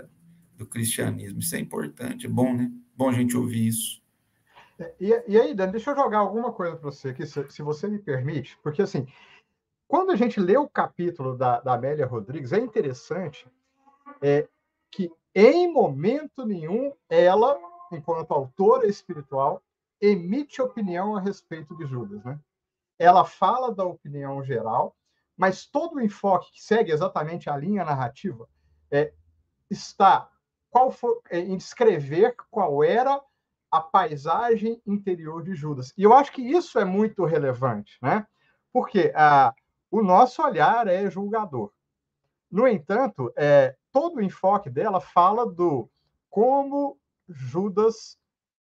do 0.57 0.65
cristianismo. 0.65 1.39
Isso 1.39 1.55
é 1.55 1.59
importante, 1.59 2.25
é 2.25 2.29
bom, 2.29 2.53
né? 2.53 2.71
Bom 2.95 3.09
a 3.09 3.13
gente 3.13 3.37
ouvir 3.37 3.67
isso. 3.67 4.01
É, 4.79 4.93
e, 4.99 5.23
e 5.27 5.39
aí, 5.39 5.53
Dani, 5.53 5.71
deixa 5.71 5.91
eu 5.91 5.95
jogar 5.95 6.19
alguma 6.19 6.51
coisa 6.51 6.75
para 6.75 6.89
você 6.89 7.09
aqui, 7.09 7.25
se, 7.25 7.49
se 7.49 7.61
você 7.61 7.87
me 7.87 7.99
permite, 7.99 8.57
porque 8.63 8.81
assim, 8.81 9.05
quando 9.87 10.11
a 10.11 10.15
gente 10.15 10.39
lê 10.39 10.57
o 10.57 10.67
capítulo 10.67 11.37
da, 11.37 11.59
da 11.59 11.73
Amélia 11.73 12.07
Rodrigues, 12.07 12.51
é 12.51 12.59
interessante 12.59 13.45
é, 14.21 14.47
que, 14.91 15.11
em 15.35 15.71
momento 15.71 16.45
nenhum, 16.45 16.91
ela, 17.07 17.59
enquanto 17.91 18.31
autora 18.31 18.87
espiritual, 18.87 19.61
emite 20.05 20.61
opinião 20.61 21.15
a 21.15 21.21
respeito 21.21 21.75
de 21.77 21.85
Judas. 21.85 22.21
Né? 22.25 22.37
Ela 22.99 23.23
fala 23.23 23.73
da 23.73 23.85
opinião 23.85 24.43
geral, 24.43 24.95
mas 25.37 25.65
todo 25.65 25.95
o 25.95 26.01
enfoque 26.01 26.51
que 26.51 26.61
segue 26.61 26.91
exatamente 26.91 27.49
a 27.49 27.55
linha 27.55 27.85
narrativa 27.85 28.47
é, 28.91 29.13
está 29.69 30.29
qual 30.69 30.91
foi, 30.91 31.17
é, 31.29 31.39
em 31.39 31.55
descrever 31.55 32.35
qual 32.51 32.83
era 32.83 33.21
a 33.71 33.79
paisagem 33.79 34.81
interior 34.85 35.41
de 35.41 35.55
Judas. 35.55 35.93
E 35.97 36.03
eu 36.03 36.13
acho 36.13 36.31
que 36.33 36.41
isso 36.41 36.77
é 36.77 36.85
muito 36.85 37.23
relevante, 37.23 37.97
né? 38.01 38.27
Porque 38.71 39.11
a, 39.15 39.53
o 39.89 40.03
nosso 40.03 40.43
olhar 40.43 40.87
é 40.87 41.09
julgador. 41.09 41.71
No 42.51 42.67
entanto, 42.67 43.31
é, 43.35 43.75
todo 43.91 44.17
o 44.17 44.21
enfoque 44.21 44.69
dela 44.69 44.99
fala 44.99 45.45
do 45.49 45.89
como 46.29 46.99
Judas 47.27 48.17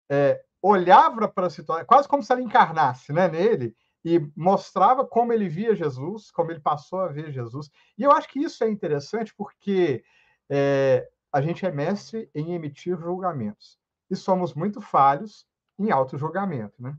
é, 0.09 0.43
olhava 0.63 1.27
para 1.27 1.47
a 1.47 1.49
situação, 1.49 1.85
quase 1.85 2.07
como 2.07 2.23
se 2.23 2.31
ela 2.31 2.41
encarnasse 2.41 3.11
né, 3.11 3.27
nele, 3.27 3.75
e 4.05 4.19
mostrava 4.35 5.05
como 5.05 5.33
ele 5.33 5.49
via 5.49 5.75
Jesus, 5.75 6.31
como 6.31 6.51
ele 6.51 6.61
passou 6.61 7.01
a 7.01 7.07
ver 7.07 7.31
Jesus. 7.31 7.69
E 7.97 8.03
eu 8.03 8.11
acho 8.11 8.29
que 8.29 8.39
isso 8.39 8.63
é 8.63 8.69
interessante 8.69 9.33
porque 9.35 10.03
é, 10.49 11.07
a 11.31 11.41
gente 11.41 11.65
é 11.65 11.71
mestre 11.71 12.29
em 12.33 12.53
emitir 12.53 12.97
julgamentos. 12.97 13.77
E 14.09 14.15
somos 14.15 14.53
muito 14.53 14.79
falhos 14.79 15.45
em 15.77 15.91
auto-julgamento, 15.91 16.81
né? 16.81 16.95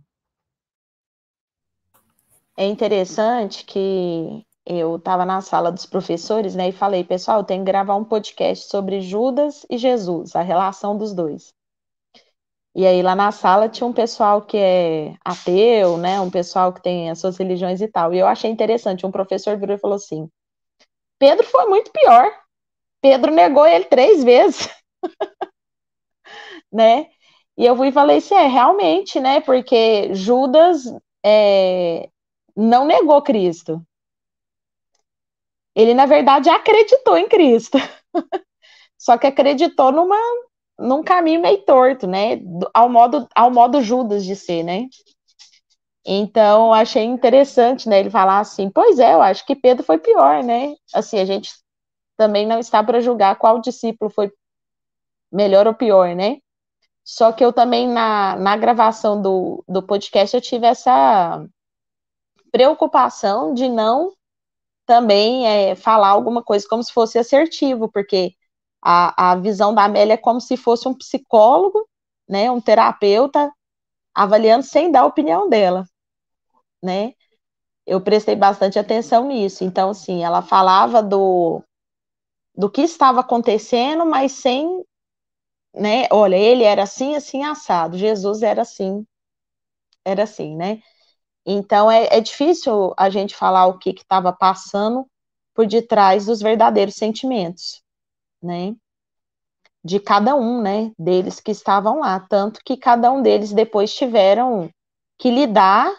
É 2.57 2.66
interessante 2.66 3.64
que 3.64 4.46
eu 4.64 4.96
estava 4.96 5.24
na 5.24 5.40
sala 5.40 5.72
dos 5.72 5.87
professores, 5.87 6.55
né, 6.55 6.68
e 6.68 6.72
falei, 6.72 7.05
pessoal, 7.05 7.44
tenho 7.44 7.64
que 7.64 7.70
gravar 7.70 7.96
um 7.96 8.05
podcast 8.05 8.68
sobre 8.68 9.00
Judas 9.00 9.66
e 9.68 9.77
Jesus, 9.77 10.35
a 10.37 10.40
relação 10.40 10.96
dos 10.96 11.12
dois. 11.12 11.55
E 12.74 12.87
aí 12.87 13.02
lá 13.02 13.14
na 13.14 13.30
sala 13.30 13.68
tinha 13.68 13.87
um 13.87 13.92
pessoal 13.92 14.42
que 14.42 14.56
é 14.56 15.14
ateu, 15.24 15.96
né, 15.96 16.20
um 16.20 16.30
pessoal 16.30 16.72
que 16.72 16.82
tem 16.82 17.08
as 17.10 17.20
suas 17.20 17.37
religiões 17.37 17.80
e 17.80 17.88
tal. 17.88 18.12
E 18.12 18.18
eu 18.18 18.26
achei 18.26 18.50
interessante, 18.50 19.06
um 19.06 19.12
professor 19.12 19.56
virou 19.56 19.76
e 19.76 19.80
falou 19.80 19.96
assim: 19.96 20.28
Pedro 21.18 21.46
foi 21.46 21.66
muito 21.66 21.90
pior. 21.92 22.30
Pedro 23.00 23.30
negou 23.32 23.66
ele 23.66 23.84
três 23.84 24.24
vezes, 24.24 24.68
né? 26.72 27.06
E 27.56 27.64
eu 27.64 27.76
fui 27.76 27.88
e 27.88 27.92
falei 27.92 28.18
assim, 28.18 28.34
é, 28.34 28.46
realmente, 28.46 29.20
né? 29.20 29.40
Porque 29.40 30.12
Judas 30.14 30.84
é, 31.24 32.08
não 32.56 32.84
negou 32.84 33.22
Cristo. 33.22 33.80
Ele, 35.74 35.94
na 35.94 36.06
verdade, 36.06 36.48
acreditou 36.48 37.16
em 37.16 37.28
Cristo. 37.28 37.78
Só 38.98 39.18
que 39.18 39.26
acreditou 39.26 39.92
numa, 39.92 40.16
num 40.78 41.02
caminho 41.02 41.40
meio 41.40 41.58
torto, 41.62 42.06
né? 42.06 42.40
Ao 42.72 42.88
modo, 42.88 43.28
ao 43.34 43.50
modo 43.50 43.82
Judas 43.82 44.24
de 44.24 44.34
ser, 44.37 44.62
né? 44.62 44.87
Então, 46.06 46.72
achei 46.72 47.02
interessante, 47.04 47.88
né, 47.88 48.00
ele 48.00 48.10
falar 48.10 48.38
assim, 48.40 48.68
pois 48.70 48.98
é, 48.98 49.14
eu 49.14 49.22
acho 49.22 49.46
que 49.46 49.56
Pedro 49.56 49.82
foi 49.82 49.98
pior, 49.98 50.42
né? 50.42 50.74
Assim, 50.92 51.18
a 51.18 51.24
gente 51.24 51.50
também 52.16 52.46
não 52.46 52.58
está 52.58 52.82
para 52.84 53.00
julgar 53.00 53.37
qual 53.38 53.58
discípulo 53.58 54.10
foi 54.10 54.30
melhor 55.32 55.66
ou 55.66 55.74
pior, 55.74 56.14
né? 56.14 56.38
Só 57.02 57.32
que 57.32 57.44
eu 57.44 57.52
também, 57.52 57.88
na, 57.88 58.37
na 58.37 58.56
gravação 58.56 59.20
do, 59.20 59.64
do 59.68 59.82
podcast, 59.82 60.34
eu 60.37 60.40
tive 60.42 60.66
essa 60.66 61.44
preocupação 62.52 63.54
de 63.54 63.68
não 63.68 64.12
também 64.87 65.46
é, 65.46 65.74
falar 65.74 66.08
alguma 66.08 66.42
coisa 66.42 66.66
como 66.68 66.82
se 66.82 66.92
fosse 66.92 67.18
assertivo, 67.18 67.90
porque 67.90 68.34
a, 68.85 69.33
a 69.33 69.37
visão 69.37 69.75
da 69.75 69.85
Amélia 69.85 70.14
é 70.14 70.18
como 70.18 70.40
se 70.40 70.59
fosse 70.59 70.87
um 70.87 70.94
psicólogo, 70.94 71.88
né, 72.29 72.51
um 72.51 72.61
terapeuta, 72.61 73.51
avaliando 74.14 74.64
sem 74.64 74.92
dar 74.92 75.01
a 75.01 75.07
opinião 75.07 75.49
dela, 75.49 75.87
né? 76.83 77.14
Eu 77.87 78.01
prestei 78.01 78.37
bastante 78.37 78.79
atenção 78.79 79.29
nisso. 79.29 79.64
Então, 79.64 79.90
assim, 79.90 80.25
ela 80.25 80.42
falava 80.42 81.03
do, 81.03 81.62
do 82.57 82.70
que 82.70 82.83
estava 82.83 83.20
acontecendo, 83.20 84.07
mas 84.07 84.33
sem, 84.33 84.85
né? 85.75 86.07
Olha, 86.11 86.37
ele 86.37 86.64
era 86.64 86.85
assim, 86.85 87.14
assim, 87.16 87.44
assado. 87.44 87.99
Jesus 87.99 88.42
era 88.42 88.62
assim, 88.62 89.07
era 90.05 90.25
assim, 90.25 90.57
né? 90.57 90.81
Então, 91.47 91.90
é, 91.90 92.09
é 92.16 92.20
difícil 92.20 92.94
a 92.97 93.11
gente 93.11 93.37
falar 93.37 93.66
o 93.66 93.79
que 93.79 93.90
estava 93.90 94.33
passando 94.33 95.07
por 95.55 95.66
detrás 95.66 96.27
dos 96.27 96.40
verdadeiros 96.40 96.97
sentimentos 96.97 97.84
né? 98.44 98.74
De 99.83 100.00
cada 100.00 100.35
um, 100.35 100.62
né, 100.62 100.92
deles 100.98 101.40
que 101.40 101.50
estavam 101.50 102.00
lá, 102.00 102.18
tanto 102.20 102.61
que 102.64 102.76
cada 102.76 103.11
um 103.12 103.22
deles 103.22 103.52
depois 103.52 103.94
tiveram 103.94 104.70
que 105.18 105.30
lidar 105.30 105.92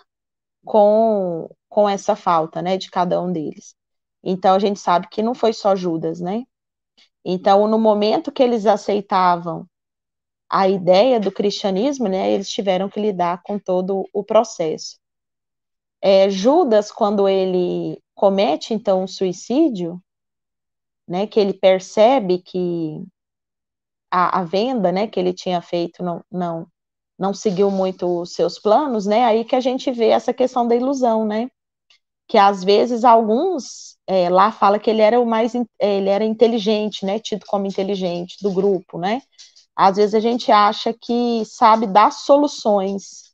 com, 0.66 1.50
com 1.70 1.88
essa 1.88 2.16
falta, 2.16 2.62
né, 2.62 2.78
de 2.78 2.90
cada 2.90 3.22
um 3.22 3.32
deles. 3.32 3.76
Então 4.24 4.56
a 4.56 4.60
gente 4.60 4.80
sabe 4.80 5.08
que 5.10 5.22
não 5.22 5.36
foi 5.36 5.54
só 5.54 5.76
Judas, 5.76 6.20
né? 6.20 6.44
Então, 7.24 7.68
no 7.68 7.80
momento 7.80 8.32
que 8.32 8.44
eles 8.44 8.66
aceitavam 8.66 9.68
a 10.50 10.70
ideia 10.70 11.20
do 11.20 11.32
cristianismo, 11.32 12.08
né, 12.08 12.32
eles 12.32 12.50
tiveram 12.50 12.88
que 12.88 13.00
lidar 13.00 13.42
com 13.44 13.58
todo 13.58 14.08
o 14.14 14.24
processo. 14.24 14.98
É, 16.02 16.30
Judas, 16.30 16.92
quando 16.92 17.28
ele 17.28 18.00
comete 18.14 18.74
então 18.74 19.04
um 19.04 19.08
suicídio, 19.08 20.00
né, 21.08 21.28
que 21.28 21.40
ele 21.40 21.54
percebe 21.54 22.40
que 22.40 23.04
a, 24.12 24.40
a, 24.40 24.44
venda, 24.44 24.92
né, 24.92 25.08
que 25.08 25.20
ele 25.20 25.34
tinha 25.34 25.62
feito 25.62 26.04
não, 26.04 26.24
não, 26.32 26.68
não 27.18 27.34
seguiu 27.34 27.70
muito 27.70 28.22
os 28.22 28.34
seus 28.34 28.60
planos, 28.60 29.06
né, 29.06 29.24
aí 29.26 29.46
que 29.46 29.56
a 29.56 29.60
gente 29.60 29.92
vê 29.92 30.10
essa 30.10 30.34
questão 30.34 30.68
da 30.68 30.76
ilusão, 30.76 31.26
né, 31.26 31.50
que 32.28 32.38
às 32.38 32.64
vezes 32.64 33.04
alguns 33.04 33.98
é, 34.08 34.30
lá 34.30 34.52
fala 34.52 34.80
que 34.80 34.90
ele 34.90 35.02
era 35.02 35.20
o 35.20 35.26
mais, 35.26 35.54
ele 35.80 36.10
era 36.10 36.26
inteligente, 36.26 37.06
né, 37.06 37.20
tido 37.20 37.46
como 37.46 37.68
inteligente 37.68 38.38
do 38.42 38.52
grupo, 38.52 38.98
né, 38.98 39.22
às 39.76 39.98
vezes 39.98 40.16
a 40.16 40.20
gente 40.20 40.52
acha 40.52 40.94
que 40.94 41.44
sabe 41.46 41.86
dar 41.86 42.12
soluções, 42.12 43.34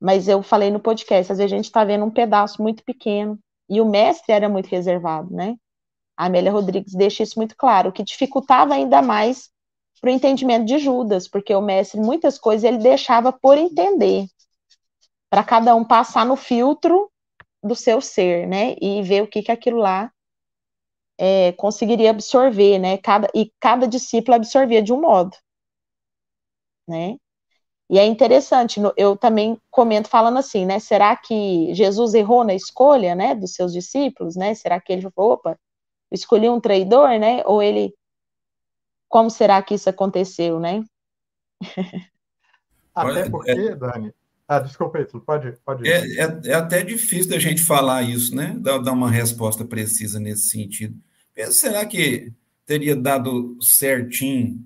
mas 0.00 0.28
eu 0.28 0.42
falei 0.42 0.70
no 0.70 0.80
podcast, 0.80 1.32
às 1.32 1.38
vezes 1.38 1.52
a 1.52 1.56
gente 1.56 1.66
está 1.66 1.84
vendo 1.84 2.04
um 2.04 2.10
pedaço 2.10 2.62
muito 2.62 2.82
pequeno, 2.84 3.38
e 3.68 3.80
o 3.80 3.86
mestre 3.86 4.32
era 4.32 4.48
muito 4.48 4.66
reservado, 4.66 5.32
né, 5.32 5.56
a 6.16 6.26
Amélia 6.26 6.52
Rodrigues 6.52 6.94
deixa 6.94 7.22
isso 7.22 7.38
muito 7.38 7.56
claro, 7.56 7.90
o 7.90 7.92
que 7.92 8.02
dificultava 8.02 8.74
ainda 8.74 9.02
mais 9.02 9.50
para 10.00 10.10
o 10.10 10.12
entendimento 10.12 10.66
de 10.66 10.78
Judas, 10.78 11.26
porque 11.26 11.54
o 11.54 11.62
mestre, 11.62 12.00
muitas 12.00 12.38
coisas, 12.38 12.64
ele 12.64 12.78
deixava 12.78 13.32
por 13.32 13.56
entender, 13.56 14.26
para 15.30 15.42
cada 15.42 15.74
um 15.74 15.84
passar 15.84 16.26
no 16.26 16.36
filtro 16.36 17.10
do 17.62 17.74
seu 17.74 18.00
ser, 18.00 18.46
né, 18.46 18.76
e 18.80 19.02
ver 19.02 19.22
o 19.22 19.26
que, 19.26 19.42
que 19.42 19.50
aquilo 19.50 19.78
lá 19.78 20.12
é, 21.18 21.52
conseguiria 21.52 22.10
absorver, 22.10 22.78
né, 22.78 22.98
cada, 22.98 23.28
e 23.34 23.50
cada 23.58 23.88
discípulo 23.88 24.34
absorvia 24.36 24.82
de 24.82 24.92
um 24.92 25.00
modo, 25.00 25.36
né, 26.86 27.16
e 27.88 27.98
é 27.98 28.04
interessante, 28.06 28.80
eu 28.96 29.16
também 29.16 29.58
comento 29.70 30.08
falando 30.08 30.38
assim, 30.38 30.64
né, 30.66 30.78
será 30.78 31.16
que 31.16 31.74
Jesus 31.74 32.14
errou 32.14 32.44
na 32.44 32.54
escolha, 32.54 33.14
né, 33.14 33.34
dos 33.34 33.54
seus 33.54 33.72
discípulos, 33.72 34.36
né, 34.36 34.54
será 34.54 34.80
que 34.80 34.92
ele 34.92 35.06
opa, 35.16 35.58
escolhi 36.14 36.48
um 36.48 36.60
traidor, 36.60 37.18
né? 37.18 37.42
Ou 37.44 37.62
ele. 37.62 37.94
Como 39.08 39.30
será 39.30 39.62
que 39.62 39.74
isso 39.74 39.90
aconteceu, 39.90 40.58
né? 40.58 40.82
Até 42.94 43.28
porque, 43.28 43.50
é... 43.50 43.74
Dani. 43.74 44.14
Ah, 44.46 44.58
desculpa, 44.58 44.98
aí, 44.98 45.06
pode, 45.06 45.52
pode 45.64 45.88
é, 45.88 46.20
é, 46.20 46.40
é, 46.44 46.54
até 46.54 46.82
difícil 46.82 47.30
da 47.30 47.38
gente 47.38 47.62
falar 47.62 48.02
isso, 48.02 48.36
né? 48.36 48.54
Dar, 48.60 48.76
dar 48.76 48.92
uma 48.92 49.10
resposta 49.10 49.64
precisa 49.64 50.20
nesse 50.20 50.48
sentido. 50.48 51.00
Será 51.50 51.86
que 51.86 52.30
teria 52.66 52.94
dado 52.94 53.56
certinho 53.62 54.62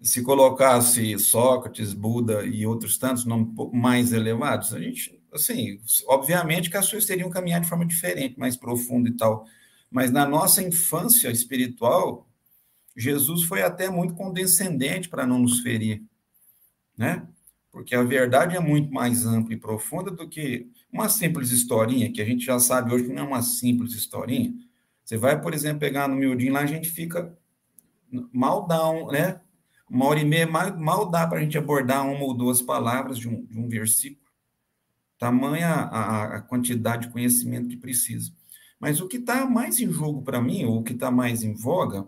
se 0.00 0.22
colocasse 0.22 1.16
Sócrates, 1.18 1.92
Buda 1.92 2.44
e 2.44 2.66
outros 2.66 2.98
tantos 2.98 3.24
nomes 3.24 3.48
mais 3.72 4.12
elevados? 4.12 4.74
A 4.74 4.80
gente, 4.80 5.16
assim, 5.32 5.80
obviamente 6.08 6.68
que 6.68 6.76
as 6.76 6.90
coisas 6.90 7.06
teriam 7.06 7.30
caminhado 7.30 7.62
de 7.62 7.68
forma 7.68 7.86
diferente, 7.86 8.38
mais 8.38 8.56
profunda 8.56 9.08
e 9.08 9.16
tal. 9.16 9.46
Mas 9.90 10.10
na 10.10 10.26
nossa 10.26 10.62
infância 10.62 11.30
espiritual, 11.30 12.28
Jesus 12.96 13.44
foi 13.44 13.62
até 13.62 13.88
muito 13.88 14.14
condescendente 14.14 15.08
para 15.08 15.26
não 15.26 15.38
nos 15.38 15.60
ferir, 15.60 16.02
né? 16.96 17.26
Porque 17.70 17.94
a 17.94 18.02
verdade 18.02 18.56
é 18.56 18.60
muito 18.60 18.92
mais 18.92 19.24
ampla 19.24 19.54
e 19.54 19.56
profunda 19.56 20.10
do 20.10 20.28
que 20.28 20.68
uma 20.92 21.08
simples 21.08 21.50
historinha, 21.50 22.10
que 22.12 22.20
a 22.20 22.24
gente 22.24 22.44
já 22.44 22.58
sabe 22.58 22.92
hoje 22.92 23.04
que 23.04 23.12
não 23.12 23.24
é 23.24 23.26
uma 23.26 23.42
simples 23.42 23.92
historinha. 23.92 24.52
Você 25.04 25.16
vai, 25.16 25.40
por 25.40 25.54
exemplo, 25.54 25.80
pegar 25.80 26.08
no 26.08 26.16
miudinho 26.16 26.52
lá, 26.52 26.60
a 26.60 26.66
gente 26.66 26.88
fica 26.88 27.36
mal 28.32 28.66
dá 28.66 28.88
um, 28.90 29.10
né? 29.10 29.40
Uma 29.88 30.06
hora 30.06 30.20
e 30.20 30.24
meia, 30.24 30.46
mal, 30.46 30.76
mal 30.78 31.10
dá 31.10 31.26
para 31.26 31.38
a 31.38 31.42
gente 31.42 31.56
abordar 31.56 32.06
uma 32.06 32.22
ou 32.22 32.34
duas 32.34 32.60
palavras 32.60 33.18
de 33.18 33.28
um, 33.28 33.44
de 33.46 33.58
um 33.58 33.68
versículo. 33.68 34.28
Tamanha 35.18 35.68
a, 35.68 36.36
a 36.36 36.40
quantidade 36.42 37.06
de 37.06 37.12
conhecimento 37.12 37.68
que 37.68 37.76
precisa. 37.76 38.32
Mas 38.78 39.00
o 39.00 39.08
que 39.08 39.16
está 39.16 39.44
mais 39.46 39.80
em 39.80 39.90
jogo 39.90 40.22
para 40.22 40.40
mim, 40.40 40.64
ou 40.64 40.78
o 40.78 40.82
que 40.82 40.92
está 40.92 41.10
mais 41.10 41.42
em 41.42 41.54
voga, 41.54 42.06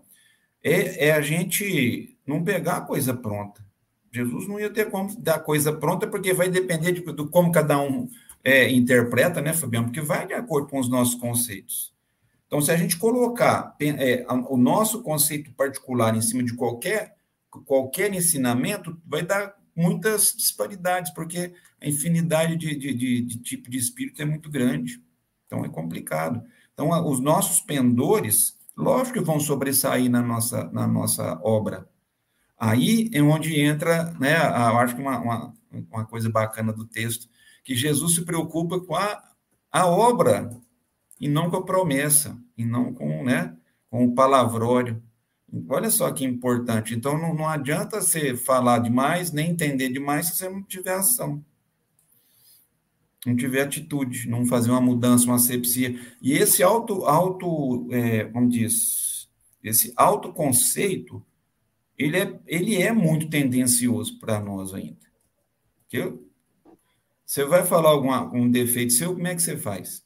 é, 0.62 1.08
é, 1.08 1.12
a 1.12 1.20
gente 1.20 2.16
não 2.26 2.44
pegar 2.44 2.76
a 2.76 2.80
coisa 2.82 3.14
pronta. 3.14 3.64
Jesus 4.12 4.48
não 4.48 4.58
ia 4.58 4.70
ter 4.70 4.90
como 4.90 5.14
dar 5.20 5.40
coisa 5.40 5.72
pronta, 5.72 6.06
porque 6.06 6.32
vai 6.32 6.48
depender 6.48 6.92
de, 6.92 7.00
de 7.00 7.28
como 7.28 7.52
cada 7.52 7.80
um 7.80 8.08
é, 8.42 8.70
interpreta, 8.70 9.40
né, 9.40 9.52
Fabiano? 9.52 9.86
Porque 9.86 10.00
vai 10.00 10.26
de 10.26 10.34
acordo 10.34 10.68
com 10.68 10.78
os 10.78 10.88
nossos 10.88 11.14
conceitos. 11.14 11.94
Então, 12.46 12.60
se 12.60 12.72
a 12.72 12.76
gente 12.76 12.96
colocar 12.96 13.76
é, 13.80 14.26
o 14.48 14.56
nosso 14.56 15.02
conceito 15.02 15.52
particular 15.52 16.16
em 16.16 16.20
cima 16.20 16.42
de 16.42 16.54
qualquer, 16.54 17.14
qualquer 17.64 18.12
ensinamento, 18.12 19.00
vai 19.06 19.22
dar 19.22 19.54
muitas 19.74 20.34
disparidades, 20.36 21.12
porque 21.14 21.52
a 21.80 21.88
infinidade 21.88 22.56
de, 22.56 22.76
de, 22.76 22.92
de, 22.92 23.22
de 23.22 23.38
tipo 23.38 23.70
de 23.70 23.78
espírito 23.78 24.20
é 24.20 24.24
muito 24.24 24.50
grande. 24.50 25.00
Então, 25.46 25.64
é 25.64 25.68
complicado. 25.68 26.42
Então, 26.80 27.10
os 27.10 27.20
nossos 27.20 27.60
pendores, 27.60 28.56
lógico 28.74 29.18
que 29.18 29.24
vão 29.24 29.38
sobressair 29.38 30.10
na 30.10 30.22
nossa, 30.22 30.64
na 30.72 30.86
nossa 30.86 31.38
obra. 31.42 31.86
Aí 32.58 33.10
é 33.12 33.22
onde 33.22 33.60
entra, 33.60 34.14
né, 34.18 34.34
eu 34.38 34.78
acho 34.78 34.96
que 34.96 35.02
uma, 35.02 35.18
uma, 35.18 35.54
uma 35.90 36.06
coisa 36.06 36.30
bacana 36.30 36.72
do 36.72 36.86
texto, 36.86 37.28
que 37.62 37.74
Jesus 37.74 38.14
se 38.14 38.24
preocupa 38.24 38.80
com 38.80 38.94
a, 38.94 39.22
a 39.70 39.86
obra 39.86 40.48
e 41.20 41.28
não 41.28 41.50
com 41.50 41.58
a 41.58 41.64
promessa, 41.66 42.38
e 42.56 42.64
não 42.64 42.94
com, 42.94 43.24
né, 43.24 43.54
com 43.90 44.06
o 44.06 44.14
palavrório. 44.14 45.02
Olha 45.68 45.90
só 45.90 46.10
que 46.10 46.24
importante. 46.24 46.94
Então, 46.94 47.18
não, 47.18 47.34
não 47.34 47.46
adianta 47.46 48.00
você 48.00 48.34
falar 48.34 48.78
demais, 48.78 49.32
nem 49.32 49.50
entender 49.50 49.90
demais 49.90 50.28
se 50.28 50.36
você 50.36 50.48
não 50.48 50.62
tiver 50.62 50.94
ação 50.94 51.44
não 53.26 53.36
tiver 53.36 53.62
atitude, 53.62 54.28
não 54.28 54.46
fazer 54.46 54.70
uma 54.70 54.80
mudança, 54.80 55.26
uma 55.26 55.36
asepsia. 55.36 55.98
E 56.22 56.32
esse 56.32 56.62
auto, 56.62 57.04
auto 57.04 57.86
é, 57.90 58.24
como 58.24 58.48
diz, 58.48 59.28
esse 59.62 59.92
autoconceito, 59.96 61.24
ele 61.98 62.16
é, 62.16 62.40
ele 62.46 62.80
é 62.80 62.92
muito 62.92 63.28
tendencioso 63.28 64.18
para 64.18 64.40
nós 64.40 64.72
ainda. 64.72 64.98
Porque 65.82 66.14
você 67.26 67.44
vai 67.44 67.64
falar 67.64 67.90
algum 67.90 68.10
um 68.36 68.50
defeito 68.50 68.92
seu, 68.92 69.14
como 69.14 69.26
é 69.26 69.34
que 69.34 69.42
você 69.42 69.56
faz? 69.56 70.02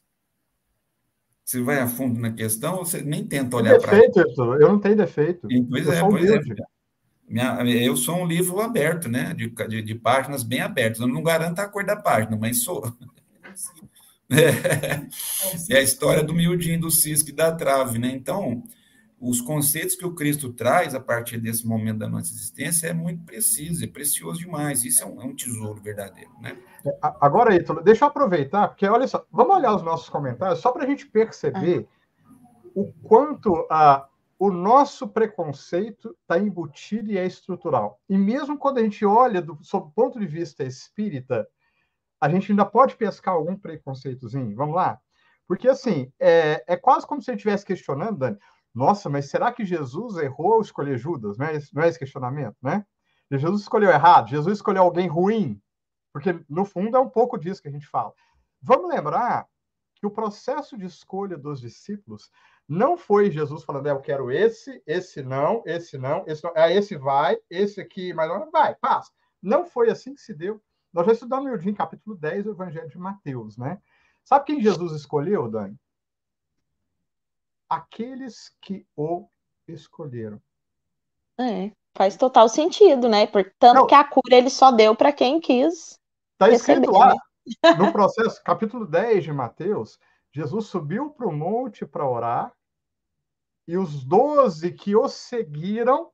Você 1.43 1.61
vai 1.61 1.79
a 1.79 1.87
fundo 1.87 2.19
na 2.19 2.33
questão 2.33 2.79
ou 2.79 2.85
você 2.85 3.01
nem 3.01 3.25
tenta 3.25 3.55
olhar 3.55 3.79
para... 3.79 3.91
Defeito, 3.91 4.19
eu 4.19 4.67
não 4.67 4.79
tenho 4.79 4.97
defeito. 4.97 5.47
Pois 5.69 5.85
eu 5.85 5.93
é, 5.93 5.99
pois 6.01 6.29
é. 6.29 6.39
Minha, 7.27 7.63
eu 7.63 7.97
sou 7.97 8.17
um 8.17 8.25
livro 8.25 8.59
aberto, 8.59 9.09
né? 9.09 9.33
De, 9.33 9.47
de, 9.49 9.81
de, 9.81 9.95
páginas 9.95 10.43
bem 10.43 10.61
abertas. 10.61 11.01
Eu 11.01 11.07
não 11.07 11.23
garanto 11.23 11.59
a 11.59 11.67
cor 11.67 11.83
da 11.83 11.95
página, 11.95 12.37
mas 12.37 12.63
sou. 12.63 12.83
É, 14.29 15.07
é 15.73 15.77
a 15.77 15.81
história 15.81 16.23
do 16.23 16.33
miudinho 16.33 16.79
do 16.79 16.91
cisco 16.91 17.29
e 17.29 17.33
da 17.33 17.51
trave, 17.51 17.97
né? 17.97 18.09
Então, 18.09 18.63
os 19.19 19.41
conceitos 19.41 19.95
que 19.95 20.05
o 20.05 20.13
Cristo 20.13 20.53
traz 20.53 20.93
a 20.93 20.99
partir 20.99 21.37
desse 21.39 21.65
momento 21.65 21.99
da 21.99 22.07
nossa 22.07 22.31
existência 22.31 22.87
é 22.87 22.93
muito 22.93 23.23
preciso, 23.23 23.83
é 23.83 23.87
precioso 23.87 24.39
demais. 24.39 24.85
Isso 24.85 25.03
é 25.03 25.05
um, 25.05 25.21
é 25.21 25.25
um 25.25 25.35
tesouro 25.35 25.81
verdadeiro, 25.81 26.31
né? 26.39 26.55
É, 26.85 26.95
agora, 27.01 27.55
Ítalo, 27.55 27.81
deixa 27.81 28.05
eu 28.05 28.09
aproveitar, 28.09 28.67
porque 28.67 28.85
olha 28.87 29.07
só, 29.07 29.25
vamos 29.31 29.55
olhar 29.55 29.75
os 29.75 29.81
nossos 29.81 30.09
comentários 30.09 30.59
só 30.59 30.71
para 30.71 30.83
a 30.83 30.87
gente 30.87 31.07
perceber 31.07 31.87
o 32.75 32.91
quanto 33.03 33.65
a, 33.71 34.07
o 34.37 34.51
nosso 34.51 35.07
preconceito 35.07 36.15
está 36.21 36.37
embutido 36.37 37.11
e 37.11 37.17
é 37.17 37.25
estrutural. 37.25 37.99
E 38.09 38.17
mesmo 38.17 38.57
quando 38.57 38.79
a 38.79 38.83
gente 38.83 39.05
olha 39.05 39.41
do, 39.41 39.57
sob 39.61 39.87
o 39.87 39.91
ponto 39.91 40.19
de 40.19 40.25
vista 40.25 40.63
espírita, 40.63 41.47
a 42.19 42.29
gente 42.29 42.51
ainda 42.51 42.65
pode 42.65 42.95
pescar 42.95 43.33
algum 43.33 43.55
preconceitozinho. 43.55 44.55
Vamos 44.55 44.75
lá? 44.75 44.99
Porque, 45.47 45.67
assim, 45.67 46.11
é, 46.19 46.63
é 46.67 46.75
quase 46.75 47.05
como 47.05 47.21
se 47.21 47.29
a 47.29 47.33
gente 47.33 47.39
estivesse 47.39 47.65
questionando, 47.65 48.17
Dani, 48.17 48.37
nossa, 48.73 49.09
mas 49.09 49.29
será 49.29 49.53
que 49.53 49.63
Jesus 49.63 50.17
errou 50.17 50.55
ao 50.55 50.61
escolher 50.61 50.97
Judas? 50.97 51.37
Não 51.37 51.45
é, 51.45 51.59
não 51.73 51.83
é 51.83 51.87
esse 51.87 51.99
questionamento, 51.99 52.57
né? 52.61 52.85
Jesus 53.31 53.61
escolheu 53.61 53.89
errado, 53.89 54.29
Jesus 54.29 54.57
escolheu 54.57 54.83
alguém 54.83 55.07
ruim, 55.07 55.59
porque 56.13 56.39
no 56.49 56.63
fundo 56.65 56.95
é 56.95 56.99
um 56.99 57.09
pouco 57.09 57.37
disso 57.37 57.61
que 57.61 57.67
a 57.67 57.71
gente 57.71 57.87
fala. 57.87 58.13
Vamos 58.61 58.89
lembrar 58.89 59.47
que 59.95 60.05
o 60.05 60.11
processo 60.11 60.77
de 60.77 60.85
escolha 60.85 61.37
dos 61.37 61.59
discípulos 61.59 62.29
não 62.67 62.97
foi 62.97 63.31
Jesus 63.31 63.63
falando, 63.63 63.87
é, 63.87 63.91
eu 63.91 64.01
quero 64.01 64.31
esse, 64.31 64.81
esse 64.85 65.21
não, 65.21 65.61
esse 65.65 65.97
não, 65.97 66.23
esse 66.27 66.43
não, 66.43 66.51
é, 66.55 66.75
esse 66.75 66.95
vai, 66.95 67.37
esse 67.49 67.79
aqui, 67.79 68.13
mas 68.13 68.27
não 68.27 68.49
vai, 68.51 68.75
passa. 68.75 69.11
Não 69.41 69.65
foi 69.65 69.89
assim 69.89 70.13
que 70.13 70.21
se 70.21 70.33
deu. 70.33 70.61
Nós 70.91 71.05
já 71.05 71.13
estudamos 71.13 71.65
em 71.65 71.73
capítulo 71.73 72.15
10 72.15 72.45
do 72.45 72.51
Evangelho 72.51 72.89
de 72.89 72.97
Mateus, 72.97 73.57
né? 73.57 73.79
Sabe 74.23 74.45
quem 74.45 74.61
Jesus 74.61 74.93
escolheu, 74.93 75.47
Dani? 75.47 75.77
aqueles 77.69 78.51
que 78.61 78.85
o 78.95 79.27
escolheram. 79.67 80.41
É, 81.37 81.71
faz 81.95 82.15
total 82.15 82.47
sentido, 82.47 83.09
né? 83.09 83.27
Portanto, 83.27 83.75
Não, 83.75 83.87
que 83.87 83.95
a 83.95 84.03
cura 84.03 84.35
ele 84.35 84.49
só 84.49 84.71
deu 84.71 84.95
para 84.95 85.11
quem 85.11 85.39
quis. 85.39 85.99
Está 86.33 86.49
escrito 86.49 86.91
lá, 86.91 87.09
né? 87.09 87.73
no 87.77 87.91
processo, 87.91 88.41
capítulo 88.43 88.85
10 88.85 89.23
de 89.23 89.33
Mateus, 89.33 89.99
Jesus 90.35 90.65
subiu 90.65 91.11
para 91.11 91.25
o 91.25 91.31
monte 91.31 91.85
para 91.85 92.05
orar, 92.05 92.53
e 93.65 93.77
os 93.77 94.03
doze 94.03 94.73
que 94.73 94.93
o 94.93 95.07
seguiram 95.07 96.11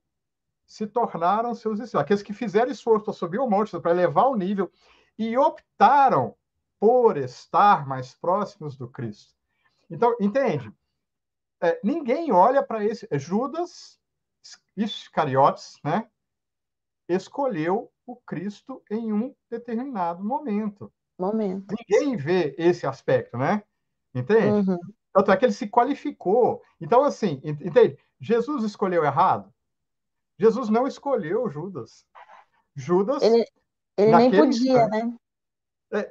se 0.64 0.86
tornaram 0.86 1.56
seus 1.56 1.80
discípulos. 1.80 2.04
Aqueles 2.04 2.22
que 2.22 2.32
fizeram 2.32 2.72
esforço 2.72 3.06
para 3.06 3.14
subir 3.16 3.40
o 3.40 3.50
monte, 3.50 3.78
para 3.80 3.90
elevar 3.90 4.28
o 4.28 4.36
nível, 4.36 4.72
e 5.18 5.36
optaram 5.36 6.36
por 6.80 7.18
estar 7.18 7.88
mais 7.88 8.14
próximos 8.14 8.78
do 8.78 8.88
Cristo. 8.88 9.34
Então, 9.90 10.16
entende? 10.20 10.72
é, 11.60 11.80
ninguém 11.84 12.32
olha 12.32 12.62
para 12.62 12.86
esse. 12.86 13.08
É, 13.10 13.18
Judas 13.18 14.00
Iscariotes, 14.78 15.80
né? 15.84 16.08
Escolheu 17.10 17.92
o 18.06 18.16
Cristo 18.18 18.84
em 18.90 19.12
um 19.12 19.36
determinado 19.50 20.24
momento. 20.24 20.94
Momento. 21.20 21.74
Ninguém 21.90 22.16
vê 22.16 22.56
esse 22.56 22.86
aspecto, 22.86 23.36
né? 23.36 23.64
Entende? 24.13 24.69
Uhum. 24.69 24.80
Tanto 25.13 25.32
é 25.32 25.38
que 25.38 25.45
ele 25.45 25.54
se 25.54 25.67
qualificou. 25.67 26.62
Então, 26.80 27.04
assim, 27.04 27.41
entende? 27.43 27.97
Jesus 28.19 28.63
escolheu 28.63 29.04
errado? 29.04 29.54
Jesus 30.39 30.69
não 30.69 30.88
escolheu 30.88 31.50
Judas. 31.50 32.06
Judas. 32.76 33.21
Ele, 33.21 33.45
ele 33.97 34.15
nem 34.15 34.32
podia, 34.32 34.50
instante, 34.50 34.89
né? 34.89 35.13
É, 35.93 36.10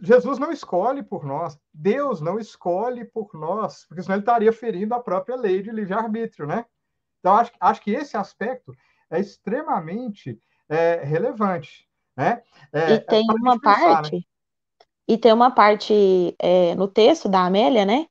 Jesus 0.00 0.38
não 0.38 0.52
escolhe 0.52 1.02
por 1.02 1.24
nós, 1.24 1.58
Deus 1.74 2.20
não 2.20 2.38
escolhe 2.38 3.04
por 3.04 3.34
nós, 3.34 3.84
porque 3.86 4.00
senão 4.00 4.14
ele 4.14 4.22
estaria 4.22 4.52
ferindo 4.52 4.94
a 4.94 5.00
própria 5.00 5.34
lei 5.34 5.60
de 5.60 5.72
livre-arbítrio, 5.72 6.46
né? 6.46 6.64
Então, 7.18 7.34
acho, 7.34 7.50
acho 7.58 7.82
que 7.82 7.90
esse 7.90 8.16
aspecto 8.16 8.72
é 9.10 9.18
extremamente 9.18 10.40
é, 10.68 11.02
relevante, 11.02 11.88
né? 12.16 12.42
É, 12.72 12.92
e 12.92 13.00
tem 13.00 13.26
uma 13.28 13.58
pensar, 13.58 13.80
né? 13.80 13.94
parte, 13.94 14.16
né? 14.16 14.22
E 15.08 15.16
tem 15.16 15.32
uma 15.32 15.50
parte 15.50 16.34
é, 16.38 16.74
no 16.74 16.86
texto 16.86 17.28
da 17.28 17.44
Amélia, 17.44 17.84
né? 17.84 18.06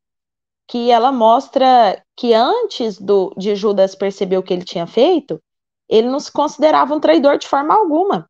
Que 0.67 0.91
ela 0.91 1.12
mostra 1.12 2.03
que 2.15 2.33
antes 2.33 2.99
do, 2.99 3.33
de 3.38 3.55
Judas 3.55 3.95
perceber 3.95 4.38
o 4.38 4.43
que 4.43 4.53
ele 4.53 4.65
tinha 4.65 4.88
feito, 4.88 5.39
ele 5.88 6.10
não 6.10 6.19
se 6.19 6.31
considerava 6.31 6.93
um 6.93 6.99
traidor 6.99 7.38
de 7.38 7.47
forma 7.47 7.73
alguma 7.73 8.27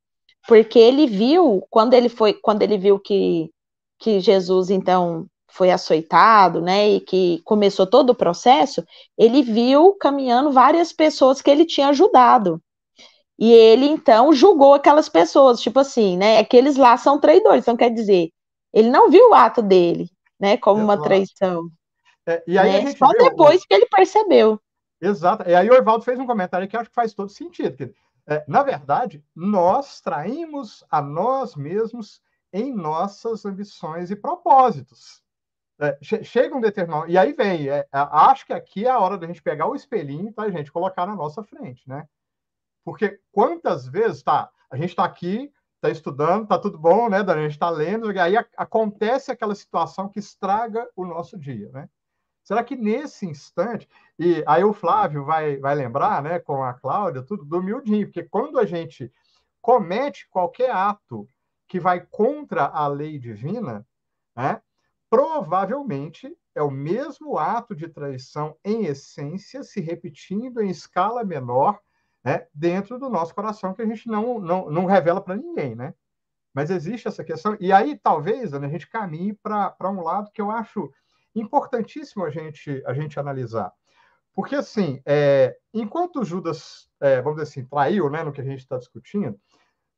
porque 0.47 0.80
ele 0.80 1.06
viu 1.06 1.62
quando 1.69 1.93
ele 1.93 2.10
foi 2.10 2.34
quando 2.34 2.62
ele 2.63 2.77
viu 2.77 2.97
que 2.97 3.51
que 3.99 4.19
Jesus 4.19 4.69
então 4.69 5.27
foi 5.49 5.71
açoitado, 5.71 6.62
né, 6.62 6.88
e 6.89 6.99
que 7.01 7.41
começou 7.43 7.88
todo 7.88 8.12
o 8.12 8.15
processo, 8.15 8.84
ele 9.17 9.41
viu 9.41 9.93
caminhando 9.93 10.51
várias 10.51 10.93
pessoas 10.93 11.41
que 11.41 11.49
ele 11.49 11.65
tinha 11.65 11.88
ajudado. 11.88 12.62
E 13.39 13.51
ele 13.51 13.88
então 13.88 14.32
julgou 14.34 14.75
aquelas 14.75 15.10
pessoas, 15.10 15.60
tipo 15.60 15.80
assim, 15.80 16.15
né, 16.15 16.38
aqueles 16.39 16.77
lá 16.77 16.95
são 16.97 17.19
traidores, 17.19 17.63
então 17.63 17.75
quer 17.75 17.89
dizer, 17.89 18.30
ele 18.73 18.89
não 18.89 19.10
viu 19.10 19.30
o 19.30 19.34
ato 19.34 19.62
dele, 19.62 20.10
né, 20.39 20.58
como 20.58 20.82
Exato. 20.82 20.93
uma 20.93 21.03
traição. 21.03 21.69
É, 22.27 22.43
e 22.45 22.58
aí 22.58 22.84
né? 22.84 22.91
Só 22.91 23.08
viu, 23.08 23.30
depois 23.30 23.65
que 23.65 23.73
ele 23.73 23.86
percebeu. 23.86 24.60
Exato. 25.01 25.49
E 25.49 25.56
aí 25.56 25.69
o 25.69 25.73
Evaldo 25.73 26.03
fez 26.03 26.19
um 26.19 26.25
comentário 26.25 26.67
que 26.67 26.75
eu 26.75 26.82
acho 26.82 26.89
que 26.89 26.95
faz 26.95 27.13
todo 27.13 27.30
sentido. 27.30 27.77
Que 27.77 27.93
é, 28.27 28.43
na 28.47 28.62
verdade, 28.62 29.23
nós 29.34 30.01
traímos 30.01 30.84
a 30.91 31.01
nós 31.01 31.56
mesmos 31.56 32.21
em 32.51 32.73
nossas 32.73 33.45
ambições 33.45 34.12
e 34.12 34.15
propósitos. 34.15 35.21
É, 35.80 35.97
chega 36.01 36.56
um 36.56 36.60
determinado. 36.60 37.10
E 37.10 37.17
aí 37.17 37.32
vem, 37.34 37.69
é, 37.69 37.88
acho 37.91 38.45
que 38.45 38.53
aqui 38.53 38.86
é 38.86 38.89
a 38.89 38.99
hora 38.99 39.17
da 39.17 39.27
gente 39.27 39.41
pegar 39.41 39.67
o 39.67 39.75
espelhinho 39.75 40.34
para 40.34 40.49
a 40.49 40.51
gente 40.51 40.71
colocar 40.71 41.06
na 41.06 41.15
nossa 41.15 41.43
frente, 41.43 41.88
né? 41.88 42.08
Porque 42.84 43.19
quantas 43.32 43.88
vezes, 43.88 44.23
tá, 44.23 44.49
a 44.69 44.75
gente 44.75 44.89
está 44.89 45.06
aqui, 45.06 45.51
está 45.77 45.89
estudando, 45.89 46.43
está 46.43 46.57
tudo 46.57 46.77
bom, 46.77 47.07
né, 47.09 47.23
Dani? 47.23 47.41
A 47.41 47.43
gente 47.43 47.53
está 47.53 47.69
lendo, 47.69 48.11
e 48.11 48.19
aí 48.19 48.35
acontece 48.57 49.31
aquela 49.31 49.55
situação 49.55 50.09
que 50.09 50.19
estraga 50.19 50.87
o 50.95 51.05
nosso 51.05 51.37
dia, 51.37 51.69
né? 51.71 51.87
Será 52.43 52.63
que 52.63 52.75
nesse 52.75 53.25
instante, 53.25 53.87
e 54.17 54.43
aí 54.47 54.63
o 54.63 54.73
Flávio 54.73 55.25
vai, 55.25 55.57
vai 55.57 55.75
lembrar, 55.75 56.23
né, 56.23 56.39
com 56.39 56.63
a 56.63 56.73
Cláudia, 56.73 57.21
tudo 57.21 57.43
do 57.43 57.61
miudinho, 57.61 58.07
porque 58.07 58.23
quando 58.23 58.57
a 58.57 58.65
gente 58.65 59.11
comete 59.61 60.27
qualquer 60.29 60.71
ato 60.71 61.27
que 61.67 61.79
vai 61.79 61.99
contra 61.99 62.65
a 62.65 62.87
lei 62.87 63.19
divina, 63.19 63.85
né, 64.35 64.61
provavelmente 65.09 66.33
é 66.55 66.63
o 66.63 66.71
mesmo 66.71 67.37
ato 67.37 67.75
de 67.75 67.87
traição 67.87 68.57
em 68.63 68.85
essência 68.85 69.61
se 69.61 69.81
repetindo 69.81 70.61
em 70.61 70.69
escala 70.69 71.23
menor 71.23 71.79
né, 72.27 72.45
dentro 72.53 72.99
do 72.99 73.09
nosso 73.09 73.33
coração 73.33 73.73
que 73.73 73.81
a 73.81 73.85
gente 73.85 74.05
não, 74.09 74.37
não, 74.37 74.69
não 74.69 74.85
revela 74.85 75.21
para 75.21 75.37
ninguém, 75.37 75.75
né? 75.75 75.93
Mas 76.53 76.69
existe 76.69 77.07
essa 77.07 77.23
questão. 77.23 77.55
E 77.57 77.71
aí, 77.71 77.97
talvez, 77.97 78.53
a 78.53 78.59
gente 78.67 78.89
caminhe 78.89 79.33
para 79.33 79.73
um 79.83 80.03
lado 80.03 80.29
que 80.33 80.41
eu 80.41 80.51
acho 80.51 80.91
importantíssimo 81.33 82.25
a 82.25 82.29
gente, 82.29 82.83
a 82.85 82.93
gente 82.93 83.17
analisar. 83.17 83.71
Porque, 84.35 84.55
assim, 84.55 85.01
é, 85.05 85.55
enquanto 85.73 86.25
Judas, 86.25 86.89
é, 86.99 87.21
vamos 87.21 87.39
dizer 87.39 87.49
assim, 87.49 87.65
traiu, 87.65 88.09
né, 88.09 88.25
no 88.25 88.33
que 88.33 88.41
a 88.41 88.43
gente 88.43 88.59
está 88.59 88.77
discutindo, 88.77 89.39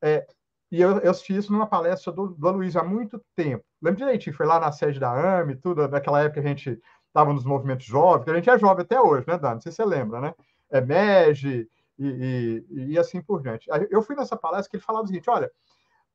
é, 0.00 0.24
e 0.70 0.80
eu, 0.80 0.98
eu, 0.98 1.10
assisti 1.10 1.36
isso 1.36 1.52
numa 1.52 1.66
palestra 1.66 2.12
do, 2.12 2.28
do 2.28 2.50
Luiz 2.52 2.76
há 2.76 2.84
muito 2.84 3.20
tempo. 3.34 3.64
Lembro 3.82 3.98
direitinho, 3.98 4.36
foi 4.36 4.46
lá 4.46 4.60
na 4.60 4.70
sede 4.70 5.00
da 5.00 5.40
AME, 5.40 5.56
tudo, 5.56 5.88
naquela 5.88 6.22
época 6.22 6.38
a 6.38 6.44
gente 6.44 6.80
estava 7.08 7.32
nos 7.32 7.44
movimentos 7.44 7.86
jovens, 7.86 8.22
que 8.22 8.30
a 8.30 8.34
gente 8.36 8.48
é 8.48 8.56
jovem 8.56 8.84
até 8.84 9.00
hoje, 9.00 9.26
né, 9.26 9.36
Dan? 9.36 9.54
Não 9.54 9.60
sei 9.60 9.72
se 9.72 9.76
você 9.76 9.84
lembra, 9.84 10.20
né? 10.20 10.32
É 10.70 10.80
MEG 10.80 11.68
e, 12.00 12.64
e, 12.70 12.92
e 12.92 12.98
assim 12.98 13.20
por 13.20 13.42
diante. 13.42 13.68
Eu 13.90 14.02
fui 14.02 14.16
nessa 14.16 14.36
palestra 14.36 14.70
que 14.70 14.76
ele 14.76 14.82
falava 14.82 15.04
o 15.04 15.06
seguinte: 15.06 15.28
olha, 15.28 15.52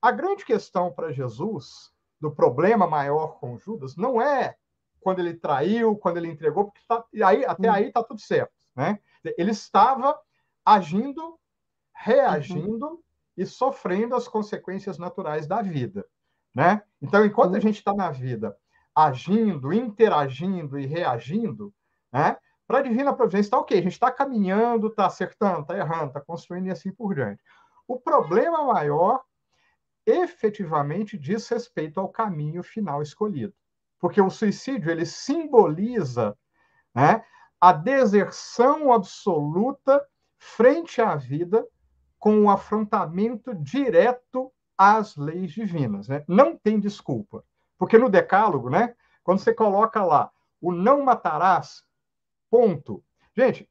a 0.01 0.11
grande 0.11 0.43
questão 0.43 0.91
para 0.91 1.11
Jesus, 1.11 1.91
do 2.19 2.31
problema 2.31 2.87
maior 2.87 3.39
com 3.39 3.57
Judas, 3.57 3.95
não 3.95 4.21
é 4.21 4.55
quando 4.99 5.19
ele 5.19 5.35
traiu, 5.35 5.95
quando 5.95 6.17
ele 6.17 6.27
entregou, 6.27 6.65
porque 6.65 6.81
tá, 6.87 7.05
e 7.13 7.21
aí, 7.21 7.45
até 7.45 7.69
hum. 7.69 7.73
aí 7.73 7.87
está 7.87 8.03
tudo 8.03 8.19
certo. 8.19 8.51
Né? 8.75 8.99
Ele 9.37 9.51
estava 9.51 10.19
agindo, 10.65 11.39
reagindo 11.93 12.87
uhum. 12.87 12.99
e 13.37 13.45
sofrendo 13.45 14.15
as 14.15 14.27
consequências 14.27 14.97
naturais 14.97 15.45
da 15.45 15.61
vida. 15.61 16.03
Né? 16.53 16.81
Então, 16.99 17.23
enquanto 17.23 17.51
uhum. 17.51 17.57
a 17.57 17.61
gente 17.61 17.77
está 17.77 17.93
na 17.93 18.09
vida 18.09 18.57
agindo, 18.95 19.73
interagindo 19.73 20.79
e 20.79 20.85
reagindo, 20.85 21.73
né? 22.11 22.37
Para 22.67 22.79
a 22.79 22.81
divina 22.81 23.13
providência 23.13 23.47
está 23.47 23.59
ok, 23.59 23.77
a 23.77 23.81
gente 23.81 23.93
está 23.93 24.11
caminhando, 24.11 24.87
está 24.87 25.05
acertando, 25.05 25.61
está 25.61 25.77
errando, 25.77 26.07
está 26.07 26.21
construindo 26.21 26.67
e 26.67 26.71
assim 26.71 26.91
por 26.91 27.13
diante. 27.13 27.41
O 27.87 27.99
problema 27.99 28.63
maior 28.65 29.23
efetivamente 30.05 31.17
diz 31.17 31.47
respeito 31.49 31.99
ao 31.99 32.09
caminho 32.09 32.63
final 32.63 33.01
escolhido 33.01 33.53
porque 34.05 34.21
o 34.21 34.29
suicídio 34.29 34.91
ele 34.91 35.03
simboliza 35.03 36.37
né, 36.93 37.23
a 37.59 37.71
deserção 37.71 38.93
absoluta 38.93 40.05
frente 40.37 41.01
à 41.01 41.15
vida 41.15 41.65
com 42.19 42.43
o 42.43 42.49
afrontamento 42.51 43.55
direto 43.55 44.51
às 44.77 45.15
leis 45.15 45.51
divinas. 45.51 46.07
Né? 46.07 46.23
Não 46.27 46.55
tem 46.55 46.79
desculpa. 46.79 47.43
Porque 47.79 47.97
no 47.97 48.07
Decálogo, 48.07 48.69
né, 48.69 48.95
quando 49.23 49.39
você 49.39 49.53
coloca 49.53 50.03
lá 50.03 50.31
o 50.61 50.71
não 50.71 51.01
matarás, 51.01 51.83
ponto. 52.49 53.03
Gente, 53.35 53.69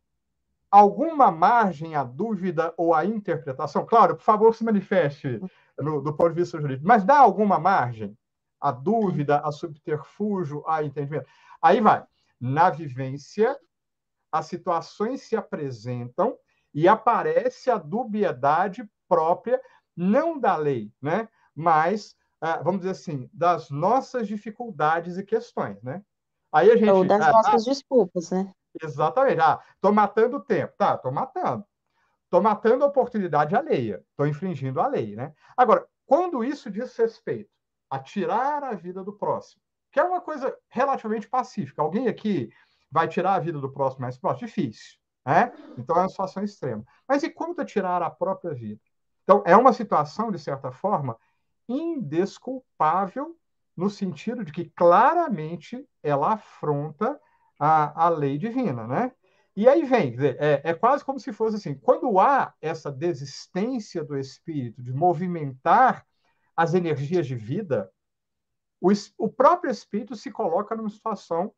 alguma 0.70 1.30
margem 1.30 1.94
à 1.94 2.04
dúvida 2.04 2.74
ou 2.76 2.94
à 2.94 3.04
interpretação? 3.04 3.86
Claro, 3.86 4.16
por 4.16 4.22
favor, 4.22 4.54
se 4.54 4.64
manifeste 4.64 5.40
no, 5.78 6.00
do 6.00 6.12
ponto 6.14 6.30
de 6.30 6.40
vista 6.40 6.60
jurídico, 6.60 6.86
mas 6.86 7.04
dá 7.04 7.18
alguma 7.18 7.58
margem 7.58 8.16
à 8.60 8.70
dúvida, 8.70 9.40
a 9.40 9.52
subterfúgio, 9.52 10.64
a 10.66 10.82
entendimento? 10.82 11.26
Aí 11.62 11.80
vai. 11.80 12.04
Na 12.40 12.70
vivência, 12.70 13.58
as 14.30 14.46
situações 14.46 15.22
se 15.22 15.36
apresentam 15.36 16.36
e 16.74 16.88
aparece 16.88 17.70
a 17.70 17.78
dubiedade 17.78 18.88
própria, 19.08 19.60
não 19.96 20.38
da 20.38 20.56
lei, 20.56 20.90
né? 21.00 21.28
mas, 21.54 22.16
ah, 22.40 22.60
vamos 22.60 22.80
dizer 22.80 22.90
assim, 22.90 23.30
das 23.32 23.70
nossas 23.70 24.26
dificuldades 24.26 25.16
e 25.16 25.24
questões. 25.24 25.80
Né? 25.82 26.02
Aí 26.52 26.70
a 26.70 26.76
gente, 26.76 26.90
Ou 26.90 27.04
das 27.04 27.20
nossas 27.20 27.66
ah, 27.66 27.70
desculpas, 27.70 28.30
né? 28.30 28.52
Exatamente. 28.82 29.40
Ah, 29.40 29.60
estou 29.74 29.92
matando 29.92 30.36
o 30.36 30.40
tempo. 30.40 30.74
Tá, 30.76 30.94
estou 30.94 31.12
matando. 31.12 31.64
Estou 32.24 32.42
matando 32.42 32.84
a 32.84 32.88
oportunidade 32.88 33.54
alheia. 33.54 34.04
Estou 34.10 34.26
infringindo 34.26 34.80
a 34.80 34.86
lei. 34.86 35.14
Né? 35.14 35.32
Agora, 35.56 35.86
quando 36.06 36.44
isso 36.44 36.70
diz 36.70 36.96
respeito 36.96 37.50
a 37.88 37.98
tirar 37.98 38.64
a 38.64 38.74
vida 38.74 39.04
do 39.04 39.12
próximo, 39.12 39.62
que 39.92 40.00
é 40.00 40.02
uma 40.02 40.20
coisa 40.20 40.56
relativamente 40.68 41.28
pacífica. 41.28 41.80
Alguém 41.80 42.08
aqui 42.08 42.52
vai 42.90 43.06
tirar 43.06 43.34
a 43.34 43.38
vida 43.38 43.60
do 43.60 43.70
próximo 43.70 44.02
mais 44.02 44.18
próximo? 44.18 44.48
Difícil. 44.48 44.98
Né? 45.24 45.52
Então 45.78 45.96
é 45.96 46.00
uma 46.00 46.08
situação 46.08 46.42
extrema. 46.42 46.84
Mas 47.06 47.22
e 47.22 47.30
quanto 47.30 47.64
tirar 47.64 48.02
a 48.02 48.10
própria 48.10 48.52
vida? 48.52 48.80
Então, 49.22 49.42
é 49.46 49.56
uma 49.56 49.72
situação, 49.72 50.30
de 50.30 50.38
certa 50.38 50.70
forma, 50.70 51.16
indesculpável, 51.68 53.36
no 53.76 53.88
sentido 53.88 54.44
de 54.44 54.52
que 54.52 54.66
claramente 54.66 55.88
ela 56.02 56.34
afronta 56.34 57.18
a, 57.58 58.06
a 58.06 58.08
lei 58.08 58.38
divina, 58.38 58.86
né? 58.86 59.12
E 59.56 59.68
aí 59.68 59.84
vem, 59.84 60.16
é, 60.38 60.62
é, 60.64 60.74
quase 60.74 61.04
como 61.04 61.20
se 61.20 61.32
fosse 61.32 61.56
assim: 61.56 61.74
quando 61.74 62.18
há 62.18 62.54
essa 62.60 62.90
desistência 62.90 64.02
do 64.04 64.18
espírito 64.18 64.82
de 64.82 64.92
movimentar 64.92 66.04
as 66.56 66.74
energias 66.74 67.26
de 67.26 67.36
vida, 67.36 67.90
o, 68.80 68.90
o 69.18 69.28
próprio 69.28 69.70
espírito 69.70 70.16
se 70.16 70.30
coloca 70.30 70.74
numa 70.74 70.90
situação 70.90 71.52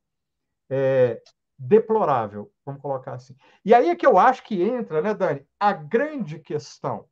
é, 0.68 1.22
deplorável, 1.58 2.52
vamos 2.64 2.82
colocar 2.82 3.14
assim. 3.14 3.34
E 3.64 3.72
aí 3.72 3.88
é 3.88 3.96
que 3.96 4.06
eu 4.06 4.18
acho 4.18 4.42
que 4.44 4.62
entra, 4.62 5.00
né, 5.00 5.14
Dani, 5.14 5.46
a 5.58 5.72
grande 5.72 6.38
questão, 6.38 7.08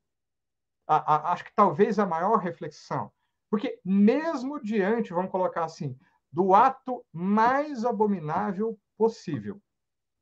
a, 0.86 1.14
a, 1.14 1.32
acho 1.32 1.44
que 1.44 1.54
talvez 1.54 1.98
a 1.98 2.06
maior 2.06 2.36
reflexão, 2.36 3.10
porque 3.50 3.80
mesmo 3.84 4.60
diante, 4.60 5.14
vamos 5.14 5.30
colocar 5.30 5.64
assim, 5.64 5.98
do 6.34 6.52
ato 6.52 7.06
mais 7.12 7.84
abominável 7.84 8.76
possível, 8.98 9.62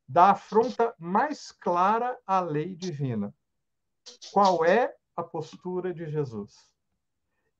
da 0.06 0.32
afronta 0.32 0.94
mais 0.98 1.50
clara 1.50 2.18
à 2.26 2.38
lei 2.38 2.76
divina, 2.76 3.34
qual 4.30 4.62
é 4.62 4.94
a 5.16 5.22
postura 5.22 5.94
de 5.94 6.06
Jesus? 6.06 6.70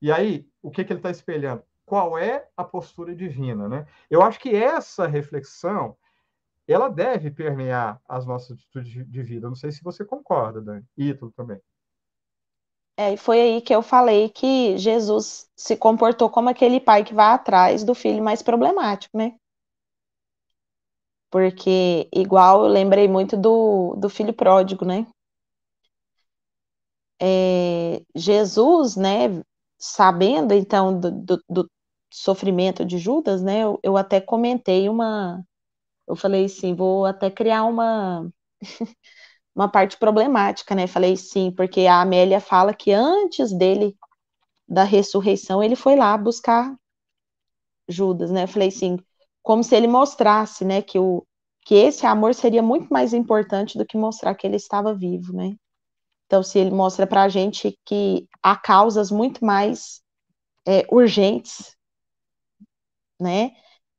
E 0.03 0.12
aí, 0.12 0.47
o 0.61 0.71
que, 0.71 0.85
que 0.85 0.93
ele 0.93 0.99
está 0.99 1.11
espelhando? 1.11 1.65
Qual 1.87 2.19
é 2.19 2.47
a 2.55 2.62
postura 2.62 3.15
divina? 3.15 3.67
Né? 3.71 3.87
Eu 4.11 4.21
acho 4.21 4.38
que 4.38 4.55
essa 4.55 5.07
reflexão 5.07 5.97
ela 6.69 6.91
deve 6.91 7.31
permear 7.31 8.03
as 8.07 8.27
nossas 8.27 8.59
atitudes 8.59 8.93
de 9.09 9.23
vida. 9.23 9.49
Não 9.49 9.57
sei 9.57 9.73
se 9.73 9.83
você 9.83 10.05
concorda, 10.05 10.61
Dani. 10.61 10.85
Ítalo 10.95 11.33
também. 11.33 11.59
É, 12.96 13.16
foi 13.16 13.40
aí 13.40 13.61
que 13.62 13.74
eu 13.74 13.83
falei 13.83 14.28
que 14.28 14.76
Jesus 14.76 15.48
se 15.57 15.76
comportou 15.76 16.28
como 16.28 16.48
aquele 16.50 16.78
pai 16.78 17.05
que 17.05 17.14
vai 17.14 17.33
atrás 17.33 17.85
do 17.85 17.94
filho 17.94 18.22
mais 18.22 18.42
problemático, 18.42 19.16
né? 19.16 19.35
Porque, 21.31 22.09
igual, 22.14 22.64
eu 22.64 22.70
lembrei 22.70 23.09
muito 23.09 23.37
do, 23.37 23.96
do 23.96 24.11
filho 24.11 24.35
pródigo, 24.35 24.85
né? 24.85 25.07
É, 27.20 28.02
Jesus, 28.14 28.96
né, 28.96 29.42
sabendo, 29.78 30.52
então, 30.52 30.98
do, 30.98 31.11
do, 31.11 31.44
do, 31.48 31.70
sofrimento 32.12 32.85
de 32.85 32.98
Judas, 32.98 33.42
né, 33.42 33.61
eu, 33.62 33.78
eu 33.83 33.96
até 33.96 34.20
comentei 34.20 34.88
uma, 34.88 35.42
eu 36.09 36.16
falei 36.16 36.46
assim, 36.46 36.74
vou 36.74 37.07
até 37.07 37.31
criar 37.31 37.64
uma 37.64 38.31
uma 39.55 39.69
parte 39.69 39.97
problemática, 39.97 40.75
né? 40.75 40.87
Falei 40.87 41.17
sim, 41.17 41.51
porque 41.51 41.87
a 41.87 42.01
Amélia 42.01 42.41
fala 42.41 42.75
que 42.75 42.93
antes 42.93 43.53
dele 43.53 43.97
da 44.67 44.85
ressurreição 44.85 45.62
ele 45.62 45.77
foi 45.77 45.97
lá 45.97 46.17
buscar 46.17 46.75
Judas, 47.88 48.31
né? 48.31 48.47
Falei 48.47 48.69
assim, 48.69 48.99
como 49.43 49.62
se 49.62 49.75
ele 49.75 49.88
mostrasse, 49.88 50.65
né, 50.65 50.81
que 50.83 50.99
o 50.99 51.27
que 51.65 51.75
esse 51.77 52.05
amor 52.07 52.35
seria 52.35 52.62
muito 52.62 52.93
mais 52.93 53.15
importante 53.15 53.79
do 53.79 53.87
que 53.87 53.97
mostrar 53.97 54.35
que 54.35 54.47
ele 54.47 54.57
estava 54.57 54.93
vivo, 54.95 55.33
né? 55.33 55.57
Então, 56.27 56.43
se 56.43 56.59
ele 56.59 56.71
mostra 56.71 57.07
para 57.07 57.23
a 57.23 57.29
gente 57.29 57.79
que 57.85 58.27
há 58.43 58.57
causas 58.57 59.11
muito 59.11 59.45
mais 59.45 60.03
é, 60.67 60.85
urgentes, 60.91 61.77
né? 63.21 63.53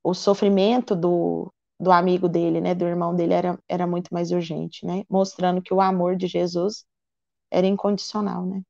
O 0.04 0.14
sofrimento 0.14 0.94
do, 0.96 1.54
do 1.84 1.92
amigo 1.92 2.28
dele, 2.28 2.62
né, 2.62 2.74
do 2.74 2.86
irmão 2.86 3.14
dele, 3.14 3.34
era, 3.34 3.60
era 3.68 3.86
muito 3.86 4.14
mais 4.14 4.32
urgente, 4.32 4.86
né, 4.86 5.04
mostrando 5.10 5.62
que 5.62 5.74
o 5.74 5.82
amor 5.82 6.16
de 6.16 6.28
Jesus 6.28 6.86
era 7.52 7.68
incondicional, 7.68 8.46
né. 8.46 8.62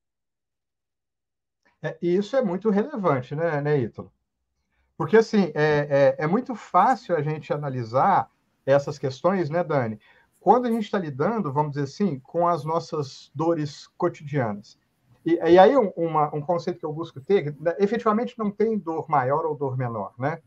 É, 1.82 1.98
e 2.02 2.16
isso 2.16 2.36
é 2.36 2.42
muito 2.42 2.70
relevante, 2.70 3.36
né, 3.36 3.62
né 3.62 3.78
Ítalo? 3.78 4.12
Porque, 4.98 5.18
assim, 5.18 5.52
é, 5.54 6.16
é, 6.18 6.24
é, 6.24 6.28
muito 6.28 6.56
fácil 6.56 7.16
a 7.16 7.22
gente 7.22 7.52
analisar 7.52 8.30
essas 8.66 8.98
questões, 8.98 9.50
né, 9.50 9.64
Dani, 9.64 10.00
quando 10.40 10.66
a 10.66 10.72
gente 10.72 10.86
está 10.86 10.98
lidando, 10.98 11.52
vamos 11.52 11.74
dizer 11.74 11.84
assim, 11.84 12.20
com 12.20 12.48
as 12.48 12.64
nossas 12.64 13.32
dores 13.34 13.88
cotidianas. 13.98 14.78
E, 15.26 15.34
e 15.36 15.60
aí, 15.60 15.76
um, 15.76 15.90
uma, 15.96 16.34
um 16.36 16.42
conceito 16.42 16.80
que 16.80 16.86
eu 16.86 16.94
busco 16.94 17.20
ter, 17.20 17.56
né, 17.60 17.76
efetivamente 17.80 18.38
não 18.38 18.52
tem 18.52 18.78
dor 18.78 19.10
maior 19.10 19.46
ou 19.46 19.56
dor 19.56 19.78
menor, 19.78 20.14
né? 20.18 20.42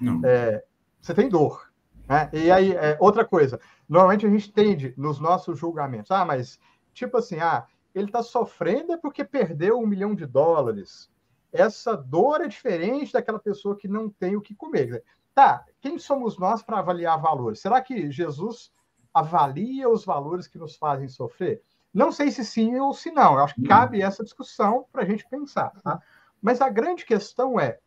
Não. 0.00 0.20
É, 0.24 0.62
você 1.00 1.14
tem 1.14 1.28
dor, 1.28 1.69
né? 2.10 2.28
E 2.32 2.50
aí, 2.50 2.72
é, 2.72 2.96
outra 2.98 3.24
coisa, 3.24 3.60
normalmente 3.88 4.26
a 4.26 4.28
gente 4.28 4.52
tende 4.52 4.92
nos 4.96 5.20
nossos 5.20 5.56
julgamentos, 5.56 6.10
ah, 6.10 6.24
mas 6.24 6.58
tipo 6.92 7.16
assim, 7.16 7.38
ah, 7.38 7.64
ele 7.94 8.06
está 8.06 8.20
sofrendo 8.20 8.92
é 8.92 8.96
porque 8.96 9.22
perdeu 9.22 9.78
um 9.78 9.86
milhão 9.86 10.12
de 10.12 10.26
dólares. 10.26 11.08
Essa 11.52 11.96
dor 11.96 12.40
é 12.40 12.48
diferente 12.48 13.12
daquela 13.12 13.38
pessoa 13.38 13.76
que 13.76 13.86
não 13.86 14.10
tem 14.10 14.34
o 14.34 14.40
que 14.40 14.56
comer. 14.56 15.04
Tá, 15.32 15.64
quem 15.80 16.00
somos 16.00 16.36
nós 16.36 16.64
para 16.64 16.80
avaliar 16.80 17.20
valores? 17.20 17.60
Será 17.60 17.80
que 17.80 18.10
Jesus 18.10 18.72
avalia 19.14 19.88
os 19.88 20.04
valores 20.04 20.48
que 20.48 20.58
nos 20.58 20.74
fazem 20.74 21.08
sofrer? 21.08 21.62
Não 21.94 22.10
sei 22.10 22.32
se 22.32 22.44
sim 22.44 22.76
ou 22.80 22.92
se 22.92 23.12
não. 23.12 23.34
Eu 23.34 23.44
acho 23.44 23.54
que 23.54 23.62
cabe 23.62 24.02
essa 24.02 24.24
discussão 24.24 24.84
para 24.90 25.02
a 25.02 25.06
gente 25.06 25.28
pensar. 25.28 25.70
Tá? 25.82 26.00
Mas 26.42 26.60
a 26.60 26.68
grande 26.68 27.04
questão 27.04 27.58
é, 27.58 27.78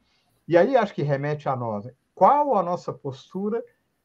e 0.48 0.58
aí 0.58 0.78
acho 0.78 0.94
que 0.94 1.04
remete 1.04 1.50
a 1.50 1.58
nós, 1.58 1.90
qual 2.16 2.58
a 2.58 2.64
nossa 2.64 2.94
postura 2.94 3.62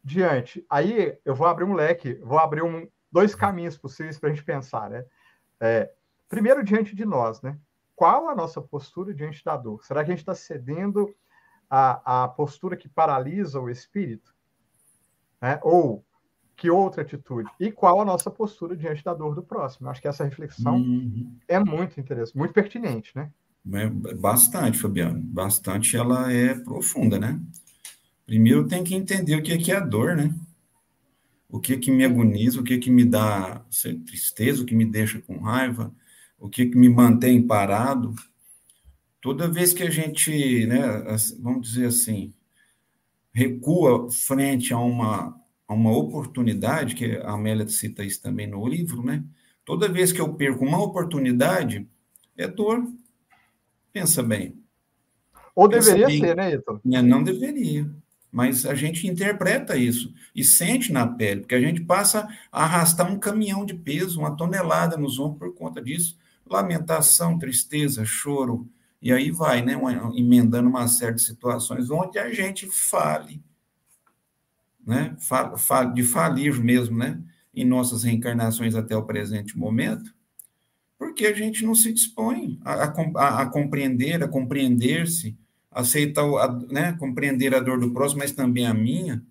diante. 0.09 0.65
Aí 0.69 1.17
eu 1.25 1.35
vou 1.35 1.47
abrir 1.47 1.65
um 1.65 1.75
leque, 1.75 2.15
vou 2.15 2.39
abrir 2.39 2.63
um, 2.63 2.89
dois 3.13 3.35
caminhos 3.35 3.77
possíveis 3.77 4.19
para 4.19 4.31
a 4.31 4.33
gente 4.33 4.45
pensar, 4.45 4.91
né? 4.91 5.05
É, 5.61 5.91
primeiro, 6.29 6.65
diante 6.65 6.95
de 6.97 7.05
nós, 7.05 7.41
né? 7.43 7.59
Qual 7.95 8.29
a 8.29 8.35
nossa 8.35 8.61
postura 8.61 9.13
diante 9.13 9.45
da 9.45 9.57
dor? 9.57 9.85
Será 9.85 10.05
que 10.05 10.11
a 10.11 10.15
gente 10.15 10.23
está 10.23 10.35
cedendo 10.35 11.15
à, 11.69 12.25
à 12.25 12.29
postura 12.29 12.77
que 12.77 12.89
paralisa 12.89 13.61
o 13.61 13.69
espírito? 13.69 14.33
Né? 15.41 15.59
Ou 15.63 16.05
que 16.57 16.71
outra 16.71 17.03
atitude? 17.03 17.51
E 17.59 17.73
qual 17.73 18.01
a 18.01 18.05
nossa 18.05 18.31
postura 18.31 18.77
diante 18.77 19.05
da 19.05 19.15
dor 19.15 19.35
do 19.35 19.43
próximo? 19.43 19.89
Acho 19.89 20.01
que 20.01 20.09
essa 20.09 20.25
reflexão 20.25 20.77
uhum. 20.77 21.37
é 21.49 21.59
muito 21.59 21.99
interessante, 21.99 22.39
muito 22.39 22.55
pertinente, 22.55 23.13
né? 23.17 23.31
É 23.73 24.15
bastante, 24.15 24.79
Fabiano. 24.79 25.21
Bastante 25.21 25.97
ela 25.97 26.33
é 26.33 26.55
profunda, 26.55 27.19
né? 27.19 27.41
Primeiro 28.29 28.69
tem 28.69 28.85
que 28.85 28.95
entender 28.95 29.37
o 29.37 29.43
que 29.43 29.53
é, 29.53 29.57
que 29.57 29.73
é 29.73 29.77
a 29.77 29.81
dor, 29.81 30.15
né? 30.15 30.35
O 31.49 31.59
que 31.59 31.73
é 31.73 31.79
que 31.79 31.91
me 31.91 32.05
agoniza, 32.05 32.61
o 32.61 32.63
que 32.63 32.75
é 32.75 32.79
que 32.79 32.91
me 32.91 33.03
dá 33.03 33.65
tristeza, 34.05 34.63
o 34.63 34.67
que 34.67 34.75
me 34.75 34.85
deixa 34.85 35.19
com 35.23 35.39
raiva, 35.39 35.95
o 36.39 36.47
que 36.47 36.61
é 36.61 36.67
que 36.67 36.77
me 36.77 36.91
mantém 36.91 37.43
parado. 37.43 38.15
Toda 39.23 39.49
vez 39.49 39.73
que 39.73 39.83
a 39.83 39.89
gente, 39.89 40.67
né, 40.67 40.79
vamos 41.41 41.71
dizer 41.71 41.87
assim, 41.87 42.35
recua 43.33 44.11
frente 44.11 44.75
a 44.75 44.79
uma, 44.79 45.35
a 45.67 45.73
uma 45.73 45.97
oportunidade, 45.97 46.97
que 46.97 47.17
a 47.17 47.31
Amélia 47.31 47.67
cita 47.67 48.05
isso 48.05 48.21
também 48.21 48.47
no 48.47 48.69
livro, 48.69 49.03
né? 49.03 49.25
Toda 49.65 49.89
vez 49.89 50.13
que 50.13 50.21
eu 50.21 50.35
perco 50.35 50.67
uma 50.67 50.83
oportunidade, 50.83 51.89
é 52.37 52.47
dor. 52.47 52.87
Pensa 53.91 54.23
bem. 54.23 54.63
Ou 55.57 55.67
Pensa 55.67 55.95
deveria 55.95 56.07
bem. 56.09 56.21
ser, 56.21 56.37
né, 56.37 56.53
Ito? 56.53 56.79
É, 56.93 57.01
não 57.01 57.23
deveria 57.23 57.91
mas 58.31 58.67
a 58.67 58.75
gente 58.75 59.07
interpreta 59.07 59.77
isso 59.77 60.13
e 60.35 60.45
sente 60.45 60.93
na 60.93 61.07
pele, 61.07 61.41
porque 61.41 61.55
a 61.55 61.61
gente 61.61 61.81
passa 61.81 62.29
a 62.53 62.65
arrastar 62.65 63.11
um 63.11 63.19
caminhão 63.19 63.65
de 63.65 63.75
peso, 63.75 64.21
uma 64.21 64.37
tonelada 64.37 64.97
nos 64.97 65.19
ombros 65.19 65.39
por 65.39 65.55
conta 65.55 65.83
disso, 65.83 66.19
lamentação, 66.47 67.39
tristeza, 67.39 68.05
choro, 68.05 68.69
e 69.01 69.13
aí 69.13 69.31
vai, 69.31 69.63
né, 69.63 69.77
uma, 69.77 69.93
emendando 70.17 70.69
uma 70.69 70.89
série 70.89 71.15
de 71.15 71.23
situações 71.23 71.91
onde 71.91 72.19
a 72.19 72.33
gente 72.33 72.69
fale, 72.71 73.43
né, 74.85 75.17
de 75.95 76.03
falir 76.03 76.61
mesmo, 76.61 76.97
né, 76.97 77.21
em 77.55 77.65
nossas 77.65 78.03
reencarnações 78.03 78.75
até 78.75 78.97
o 78.97 79.05
presente 79.05 79.57
momento, 79.57 80.15
porque 80.99 81.27
a 81.27 81.33
gente 81.33 81.65
não 81.65 81.75
se 81.75 81.93
dispõe 81.93 82.59
a, 82.65 82.85
a, 82.85 83.43
a 83.43 83.47
compreender, 83.47 84.23
a 84.23 84.29
compreender-se, 84.29 85.37
aceitar, 85.79 86.25
a, 86.25 86.53
né, 86.73 86.93
compreender 86.99 87.55
a 87.55 87.61
dor 87.61 87.79
do 87.79 87.93
próximo, 87.93 88.19
mas 88.19 88.33
também 88.33 88.67
a 88.67 88.75
minha, 88.75 89.25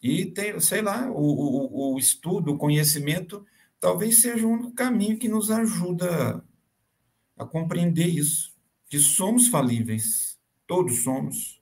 e 0.00 0.26
tem, 0.26 0.58
sei 0.60 0.82
lá, 0.82 1.10
o, 1.10 1.20
o, 1.20 1.94
o 1.94 1.98
estudo, 1.98 2.52
o 2.52 2.58
conhecimento, 2.58 3.44
talvez 3.80 4.20
seja 4.20 4.46
um 4.46 4.70
caminho 4.70 5.18
que 5.18 5.28
nos 5.28 5.50
ajuda 5.50 6.44
a 7.36 7.44
compreender 7.44 8.06
isso, 8.06 8.54
que 8.88 8.98
somos 8.98 9.48
falíveis, 9.48 10.38
todos 10.66 11.02
somos. 11.02 11.60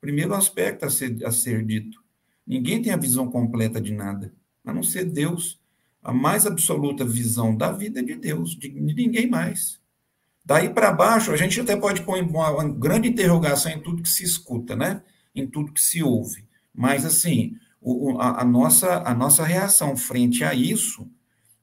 Primeiro 0.00 0.34
aspecto 0.34 0.84
a 0.84 0.90
ser, 0.90 1.24
a 1.24 1.30
ser 1.30 1.64
dito. 1.64 2.02
Ninguém 2.44 2.82
tem 2.82 2.92
a 2.92 2.96
visão 2.96 3.30
completa 3.30 3.80
de 3.80 3.92
nada, 3.92 4.34
a 4.64 4.72
não 4.72 4.82
ser 4.82 5.04
Deus. 5.04 5.60
A 6.02 6.12
mais 6.12 6.46
absoluta 6.46 7.04
visão 7.04 7.56
da 7.56 7.70
vida 7.70 8.00
é 8.00 8.02
de 8.02 8.16
Deus, 8.16 8.56
de 8.56 8.70
ninguém 8.70 9.28
mais. 9.28 9.80
Daí 10.50 10.68
para 10.68 10.90
baixo, 10.90 11.30
a 11.30 11.36
gente 11.36 11.60
até 11.60 11.76
pode 11.76 12.02
pôr 12.02 12.20
uma 12.20 12.68
grande 12.68 13.08
interrogação 13.08 13.70
em 13.70 13.80
tudo 13.80 14.02
que 14.02 14.08
se 14.08 14.24
escuta, 14.24 14.74
né? 14.74 15.00
Em 15.32 15.46
tudo 15.46 15.72
que 15.72 15.80
se 15.80 16.02
ouve. 16.02 16.44
Mas, 16.74 17.04
assim, 17.04 17.54
o, 17.80 18.18
a, 18.20 18.40
a, 18.40 18.44
nossa, 18.44 19.00
a 19.08 19.14
nossa 19.14 19.44
reação 19.44 19.96
frente 19.96 20.42
a 20.42 20.52
isso 20.52 21.08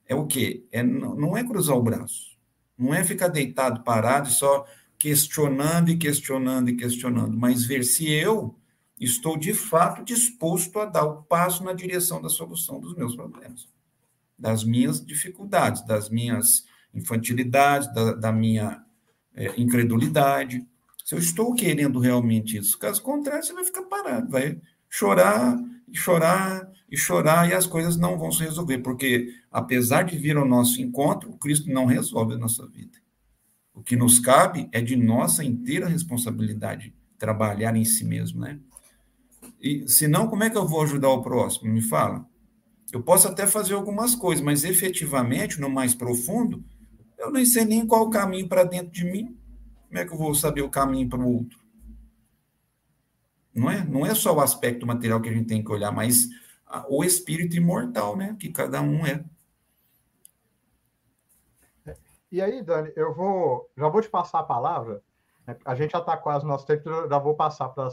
é 0.06 0.16
o 0.16 0.26
quê? 0.26 0.66
É, 0.72 0.82
não 0.82 1.36
é 1.36 1.44
cruzar 1.44 1.76
o 1.76 1.84
braço. 1.84 2.38
Não 2.78 2.94
é 2.94 3.04
ficar 3.04 3.28
deitado, 3.28 3.84
parado 3.84 4.30
só 4.30 4.66
questionando 4.98 5.90
e 5.90 5.98
questionando 5.98 6.70
e 6.70 6.78
questionando, 6.78 7.38
mas 7.38 7.66
ver 7.66 7.84
se 7.84 8.10
eu 8.10 8.58
estou 8.98 9.36
de 9.36 9.54
fato 9.54 10.02
disposto 10.02 10.80
a 10.80 10.86
dar 10.86 11.04
o 11.04 11.24
passo 11.24 11.62
na 11.62 11.74
direção 11.74 12.22
da 12.22 12.30
solução 12.30 12.80
dos 12.80 12.96
meus 12.96 13.18
problemas, 13.18 13.68
das 14.40 14.64
minhas 14.64 15.06
dificuldades, 15.06 15.86
das 15.86 16.10
minhas 16.10 16.64
infantilidades, 16.98 17.92
da, 17.94 18.14
da 18.14 18.32
minha 18.32 18.84
é, 19.34 19.54
incredulidade. 19.60 20.66
Se 21.06 21.16
eu 21.16 21.20
estou 21.20 21.54
querendo 21.54 22.00
realmente 22.00 22.58
isso, 22.58 22.78
caso 22.78 23.02
contrário, 23.02 23.44
você 23.44 23.54
vai 23.54 23.64
ficar 23.64 23.84
parado, 23.84 24.30
vai 24.30 24.60
chorar 24.90 25.58
e 25.88 25.96
chorar 25.96 26.70
e 26.90 26.98
chorar 26.98 27.50
e 27.50 27.54
as 27.54 27.66
coisas 27.66 27.98
não 27.98 28.18
vão 28.18 28.32
se 28.32 28.42
resolver, 28.44 28.80
porque 28.80 29.34
apesar 29.52 30.04
de 30.04 30.18
vir 30.18 30.38
ao 30.38 30.48
nosso 30.48 30.82
encontro, 30.82 31.30
o 31.30 31.38
Cristo 31.38 31.70
não 31.70 31.86
resolve 31.86 32.34
a 32.34 32.38
nossa 32.38 32.66
vida. 32.68 32.98
O 33.74 33.84
que 33.84 33.96
nos 33.96 34.20
cabe 34.20 34.70
é 34.72 34.82
de 34.82 34.96
nossa 34.96 35.44
inteira 35.44 35.88
responsabilidade 35.88 36.94
trabalhar 37.18 37.76
em 37.76 37.86
si 37.86 38.06
mesmo, 38.06 38.40
né? 38.42 38.60
E 39.62 39.88
senão, 39.88 40.28
como 40.28 40.44
é 40.44 40.50
que 40.50 40.58
eu 40.58 40.68
vou 40.68 40.82
ajudar 40.82 41.10
o 41.10 41.22
próximo? 41.22 41.72
Me 41.72 41.82
fala. 41.82 42.26
Eu 42.92 43.02
posso 43.02 43.28
até 43.28 43.46
fazer 43.46 43.74
algumas 43.74 44.16
coisas, 44.16 44.44
mas 44.44 44.64
efetivamente, 44.64 45.60
no 45.60 45.70
mais 45.70 45.94
profundo, 45.94 46.64
eu 47.28 47.32
nem 47.34 47.46
sei 47.46 47.66
nem 47.66 47.86
qual 47.86 48.04
o 48.04 48.10
caminho 48.10 48.48
para 48.48 48.64
dentro 48.64 48.92
de 48.92 49.04
mim. 49.04 49.38
Como 49.88 50.00
é 50.00 50.06
que 50.06 50.14
eu 50.14 50.18
vou 50.18 50.34
saber 50.34 50.62
o 50.62 50.70
caminho 50.70 51.10
para 51.10 51.20
o 51.20 51.36
outro? 51.36 51.60
Não 53.54 53.70
é, 53.70 53.84
não 53.84 54.06
é 54.06 54.16
só 54.16 54.34
o 54.34 54.40
aspecto 54.40 54.86
material 54.86 55.20
que 55.20 55.28
a 55.28 55.34
gente 55.34 55.48
tem 55.48 55.64
que 55.64 55.72
olhar, 55.72 55.92
mas 55.92 56.30
o 56.88 57.04
espírito 57.04 57.58
imortal, 57.58 58.16
né? 58.16 58.36
Que 58.40 58.50
cada 58.50 58.82
um 58.82 59.06
é. 59.06 59.24
E 62.32 62.42
aí, 62.42 62.62
Dani, 62.62 62.92
eu 62.96 63.14
vou, 63.14 63.70
já 63.76 63.90
vou 63.90 64.02
te 64.02 64.10
passar 64.10 64.40
a 64.40 64.44
palavra. 64.44 65.02
A 65.66 65.76
gente 65.76 65.92
já 65.92 66.00
está 66.00 66.16
quase 66.16 66.46
no 66.46 66.52
nosso 66.52 66.66
tempo, 66.66 66.90
já 67.10 67.20
vou 67.20 67.36
passar 67.36 67.70
para 67.70 67.88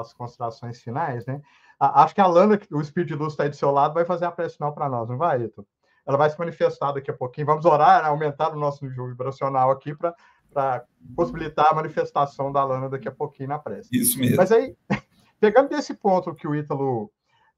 as 0.00 0.12
considerações 0.12 0.80
finais, 0.80 1.26
né? 1.26 1.40
Acho 1.78 2.14
que 2.14 2.20
a 2.20 2.26
Lana, 2.26 2.58
o 2.72 2.80
Espírito 2.80 3.08
de 3.08 3.14
Luz 3.14 3.32
está 3.32 3.44
aí 3.44 3.50
do 3.50 3.56
seu 3.56 3.70
lado, 3.70 3.94
vai 3.94 4.04
fazer 4.04 4.24
a 4.24 4.32
prece 4.32 4.56
final 4.56 4.72
para 4.72 4.88
nós, 4.88 5.08
não 5.08 5.16
vai, 5.16 5.42
Ito? 5.42 5.66
Ela 6.06 6.18
vai 6.18 6.30
se 6.30 6.38
manifestar 6.38 6.92
daqui 6.92 7.10
a 7.10 7.14
pouquinho. 7.14 7.46
Vamos 7.46 7.64
orar, 7.64 8.02
né? 8.02 8.08
aumentar 8.08 8.52
o 8.52 8.58
nosso 8.58 8.84
nível 8.84 9.08
vibracional 9.08 9.70
aqui 9.70 9.94
para 9.94 10.84
possibilitar 11.16 11.68
a 11.70 11.74
manifestação 11.74 12.52
da 12.52 12.64
Lana 12.64 12.88
daqui 12.88 13.08
a 13.08 13.12
pouquinho 13.12 13.48
na 13.48 13.58
prece. 13.58 13.88
Isso 13.92 14.18
mesmo. 14.18 14.36
Mas 14.36 14.52
aí, 14.52 14.76
pegando 15.40 15.68
desse 15.68 15.94
ponto 15.94 16.34
que 16.34 16.46
o 16.46 16.54
Ítalo 16.54 17.10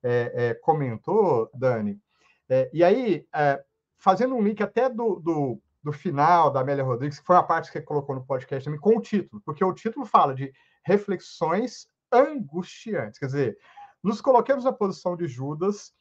é, 0.03 0.33
é, 0.35 0.55
comentou, 0.55 1.51
Dani, 1.53 2.01
é, 2.49 2.71
e 2.73 2.85
aí, 2.85 3.27
é, 3.35 3.63
fazendo 3.97 4.35
um 4.35 4.43
link 4.43 4.63
até 4.63 4.89
do, 4.89 5.17
do 5.17 5.61
do 5.87 5.93
final 5.93 6.51
da 6.51 6.63
Amélia 6.63 6.83
Rodrigues, 6.83 7.21
que 7.21 7.25
foi 7.25 7.37
a 7.37 7.43
parte 7.45 7.71
que 7.71 7.81
colocou 7.81 8.13
no 8.13 8.27
podcast 8.27 8.65
também, 8.65 8.81
com 8.81 8.97
o 8.97 9.01
título, 9.01 9.41
porque 9.45 9.65
o 9.65 9.73
título 9.73 10.05
fala 10.05 10.35
de 10.35 10.53
reflexões 10.85 11.87
angustiantes. 12.11 13.21
Quer 13.21 13.27
dizer, 13.27 13.59
nos 14.03 14.21
coloquemos 14.21 14.65
na 14.65 14.73
posição 14.73 15.17
de 15.17 15.29
Judas, 15.29 15.95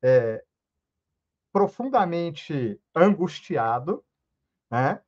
é, 0.00 0.40
profundamente 1.54 2.80
angustiado 2.92 4.04
né, 4.68 5.00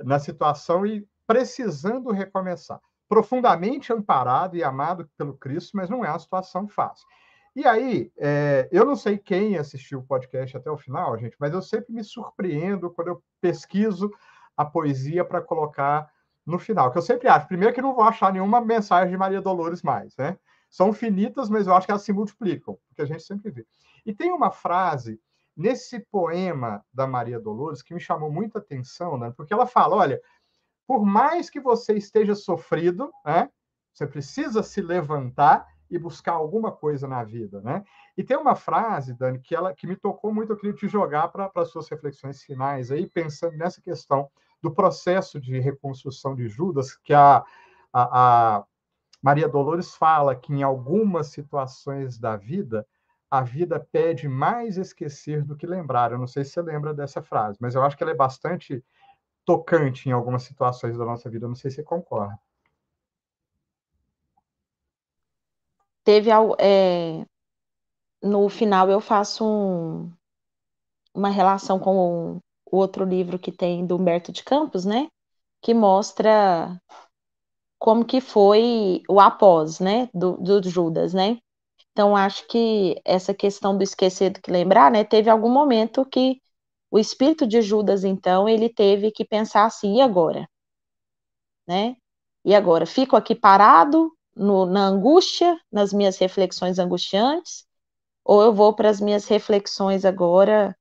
na 0.00 0.18
situação 0.18 0.84
e 0.84 1.08
precisando 1.26 2.12
recomeçar. 2.12 2.78
Profundamente 3.08 3.90
amparado 3.90 4.54
e 4.54 4.62
amado 4.62 5.08
pelo 5.16 5.32
Cristo, 5.32 5.74
mas 5.74 5.88
não 5.88 6.04
é 6.04 6.10
uma 6.10 6.18
situação 6.18 6.68
fácil. 6.68 7.06
E 7.56 7.66
aí, 7.66 8.12
é, 8.18 8.68
eu 8.70 8.84
não 8.84 8.94
sei 8.94 9.16
quem 9.16 9.56
assistiu 9.56 10.00
o 10.00 10.04
podcast 10.04 10.54
até 10.54 10.70
o 10.70 10.76
final, 10.76 11.16
gente, 11.16 11.36
mas 11.40 11.54
eu 11.54 11.62
sempre 11.62 11.94
me 11.94 12.04
surpreendo 12.04 12.90
quando 12.90 13.08
eu 13.08 13.24
pesquiso 13.40 14.10
a 14.54 14.64
poesia 14.64 15.24
para 15.24 15.40
colocar 15.40 16.12
no 16.44 16.58
final. 16.58 16.90
Que 16.90 16.98
eu 16.98 17.02
sempre 17.02 17.28
acho, 17.28 17.48
primeiro, 17.48 17.72
que 17.74 17.80
não 17.80 17.94
vou 17.94 18.04
achar 18.04 18.30
nenhuma 18.30 18.60
mensagem 18.60 19.10
de 19.10 19.16
Maria 19.16 19.40
Dolores 19.40 19.82
mais, 19.82 20.14
né? 20.18 20.36
São 20.68 20.92
finitas, 20.92 21.48
mas 21.48 21.66
eu 21.66 21.74
acho 21.74 21.86
que 21.86 21.92
elas 21.92 22.02
se 22.02 22.12
multiplicam, 22.12 22.76
porque 22.88 23.00
a 23.00 23.06
gente 23.06 23.22
sempre 23.22 23.50
vê. 23.50 23.66
E 24.04 24.12
tem 24.12 24.32
uma 24.32 24.50
frase 24.50 25.18
nesse 25.56 26.00
poema 26.00 26.84
da 26.92 27.06
Maria 27.06 27.38
Dolores 27.38 27.82
que 27.82 27.94
me 27.94 28.00
chamou 28.00 28.30
muita 28.30 28.58
atenção, 28.58 29.16
né? 29.16 29.32
Porque 29.36 29.52
ela 29.52 29.66
fala: 29.66 29.96
olha, 29.96 30.20
por 30.86 31.04
mais 31.04 31.48
que 31.48 31.60
você 31.60 31.94
esteja 31.94 32.34
sofrido, 32.34 33.10
né? 33.24 33.50
Você 33.92 34.06
precisa 34.06 34.62
se 34.62 34.80
levantar 34.80 35.66
e 35.88 35.98
buscar 35.98 36.32
alguma 36.32 36.72
coisa 36.72 37.06
na 37.06 37.22
vida, 37.22 37.60
né? 37.60 37.84
E 38.16 38.24
tem 38.24 38.36
uma 38.36 38.56
frase, 38.56 39.14
Dani, 39.14 39.38
que 39.38 39.54
ela 39.54 39.72
que 39.72 39.86
me 39.86 39.96
tocou 39.96 40.32
muito, 40.32 40.52
eu 40.52 40.56
queria 40.56 40.74
te 40.74 40.88
jogar 40.88 41.28
para 41.28 41.50
as 41.54 41.68
suas 41.68 41.88
reflexões 41.88 42.42
finais 42.42 42.90
aí, 42.90 43.08
pensando 43.08 43.56
nessa 43.56 43.80
questão 43.80 44.28
do 44.60 44.72
processo 44.72 45.40
de 45.40 45.60
reconstrução 45.60 46.34
de 46.34 46.48
Judas, 46.48 46.96
que 46.96 47.12
a, 47.12 47.44
a, 47.92 48.56
a 48.58 48.64
Maria 49.22 49.48
Dolores 49.48 49.94
fala 49.94 50.34
que 50.34 50.52
em 50.52 50.62
algumas 50.62 51.28
situações 51.28 52.18
da 52.18 52.36
vida, 52.36 52.86
a 53.38 53.42
vida 53.42 53.80
pede 53.92 54.28
mais 54.28 54.76
esquecer 54.76 55.44
do 55.44 55.56
que 55.56 55.66
lembrar. 55.66 56.12
Eu 56.12 56.18
não 56.18 56.26
sei 56.26 56.44
se 56.44 56.52
você 56.52 56.62
lembra 56.62 56.94
dessa 56.94 57.22
frase, 57.22 57.58
mas 57.60 57.74
eu 57.74 57.82
acho 57.82 57.96
que 57.96 58.02
ela 58.02 58.12
é 58.12 58.16
bastante 58.16 58.84
tocante 59.44 60.08
em 60.08 60.12
algumas 60.12 60.42
situações 60.42 60.96
da 60.96 61.04
nossa 61.04 61.28
vida. 61.30 61.44
Eu 61.44 61.48
não 61.50 61.56
sei 61.56 61.70
se 61.70 61.76
você 61.76 61.82
concorda. 61.82 62.38
teve 66.04 66.30
é, 66.58 67.26
no 68.22 68.48
final 68.48 68.88
eu 68.90 69.00
faço 69.00 69.44
um, 69.44 70.12
uma 71.14 71.30
relação 71.30 71.78
com 71.78 72.36
o, 72.36 72.40
outro 72.70 73.04
livro 73.04 73.38
que 73.38 73.50
tem 73.50 73.86
do 73.86 73.96
Humberto 73.96 74.30
de 74.30 74.44
Campos, 74.44 74.84
né? 74.84 75.08
Que 75.62 75.72
mostra 75.72 76.80
como 77.78 78.04
que 78.04 78.20
foi 78.20 79.02
o 79.08 79.20
após, 79.20 79.80
né? 79.80 80.10
Do, 80.12 80.36
do 80.36 80.68
Judas, 80.68 81.14
né? 81.14 81.38
Então 81.94 82.16
acho 82.16 82.46
que 82.48 83.00
essa 83.04 83.32
questão 83.32 83.78
do 83.78 83.84
esquecer 83.84 84.30
do 84.30 84.40
que 84.42 84.50
lembrar, 84.50 84.90
né? 84.90 85.04
Teve 85.04 85.30
algum 85.30 85.48
momento 85.50 86.04
que 86.04 86.42
o 86.90 86.98
espírito 86.98 87.46
de 87.46 87.62
Judas, 87.62 88.04
então, 88.04 88.48
ele 88.48 88.68
teve 88.68 89.10
que 89.12 89.24
pensar 89.24 89.64
assim, 89.64 89.98
e 89.98 90.00
agora? 90.02 90.48
Né? 91.66 91.96
E 92.44 92.54
agora? 92.54 92.86
Fico 92.86 93.16
aqui 93.16 93.34
parado, 93.34 94.12
no, 94.34 94.66
na 94.66 94.86
angústia, 94.86 95.58
nas 95.72 95.92
minhas 95.92 96.18
reflexões 96.18 96.78
angustiantes, 96.78 97.64
ou 98.24 98.42
eu 98.42 98.54
vou 98.54 98.74
para 98.74 98.90
as 98.90 99.00
minhas 99.00 99.26
reflexões 99.28 100.04
agora, 100.04 100.76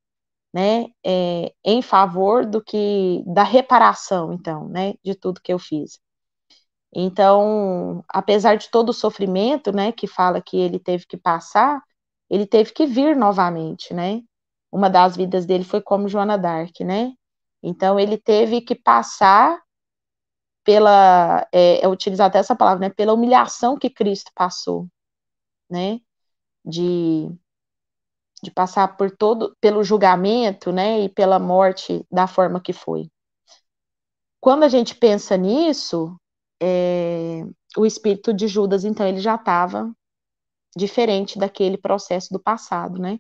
né, 0.53 0.87
é, 1.05 1.53
em 1.65 1.81
favor 1.81 2.45
do 2.45 2.63
que 2.63 3.23
da 3.27 3.43
reparação, 3.43 4.33
então, 4.33 4.69
né, 4.69 4.95
de 5.03 5.15
tudo 5.15 5.41
que 5.41 5.53
eu 5.53 5.59
fiz. 5.59 5.99
Então, 6.95 8.03
apesar 8.09 8.55
de 8.57 8.69
todo 8.69 8.89
o 8.89 8.93
sofrimento, 8.93 9.71
né, 9.71 9.91
que 9.91 10.07
fala 10.07 10.41
que 10.41 10.57
ele 10.57 10.79
teve 10.79 11.05
que 11.07 11.17
passar, 11.17 11.81
ele 12.29 12.45
teve 12.45 12.71
que 12.73 12.85
vir 12.85 13.15
novamente, 13.15 13.93
né? 13.93 14.21
Uma 14.71 14.89
das 14.89 15.15
vidas 15.17 15.45
dele 15.45 15.63
foi 15.63 15.81
como 15.81 16.07
Joana 16.07 16.37
Dark, 16.37 16.79
né? 16.81 17.13
Então, 17.63 17.99
ele 17.99 18.17
teve 18.17 18.61
que 18.61 18.75
passar 18.75 19.61
pela, 20.63 21.47
é, 21.51 21.83
é 21.83 21.87
utilizar 21.87 22.27
até 22.27 22.39
essa 22.39 22.55
palavra, 22.55 22.87
né, 22.87 22.93
pela 22.93 23.13
humilhação 23.13 23.77
que 23.77 23.89
Cristo 23.89 24.31
passou, 24.35 24.87
né, 25.69 25.99
de, 26.65 27.29
de 28.43 28.51
passar 28.51 28.95
por 28.95 29.09
todo, 29.09 29.55
pelo 29.59 29.83
julgamento, 29.83 30.71
né, 30.71 31.01
e 31.01 31.09
pela 31.09 31.39
morte 31.39 32.05
da 32.11 32.27
forma 32.27 32.61
que 32.61 32.71
foi. 32.73 33.09
quando 34.39 34.63
a 34.63 34.69
gente 34.69 34.93
pensa 34.95 35.35
nisso, 35.37 36.15
é, 36.65 37.45
o 37.77 37.85
espírito 37.85 38.33
de 38.33 38.47
Judas, 38.47 38.85
então, 38.85 39.05
ele 39.05 39.19
já 39.19 39.35
estava 39.35 39.93
diferente 40.77 41.37
daquele 41.37 41.77
processo 41.77 42.31
do 42.31 42.39
passado, 42.39 42.99
né? 42.99 43.19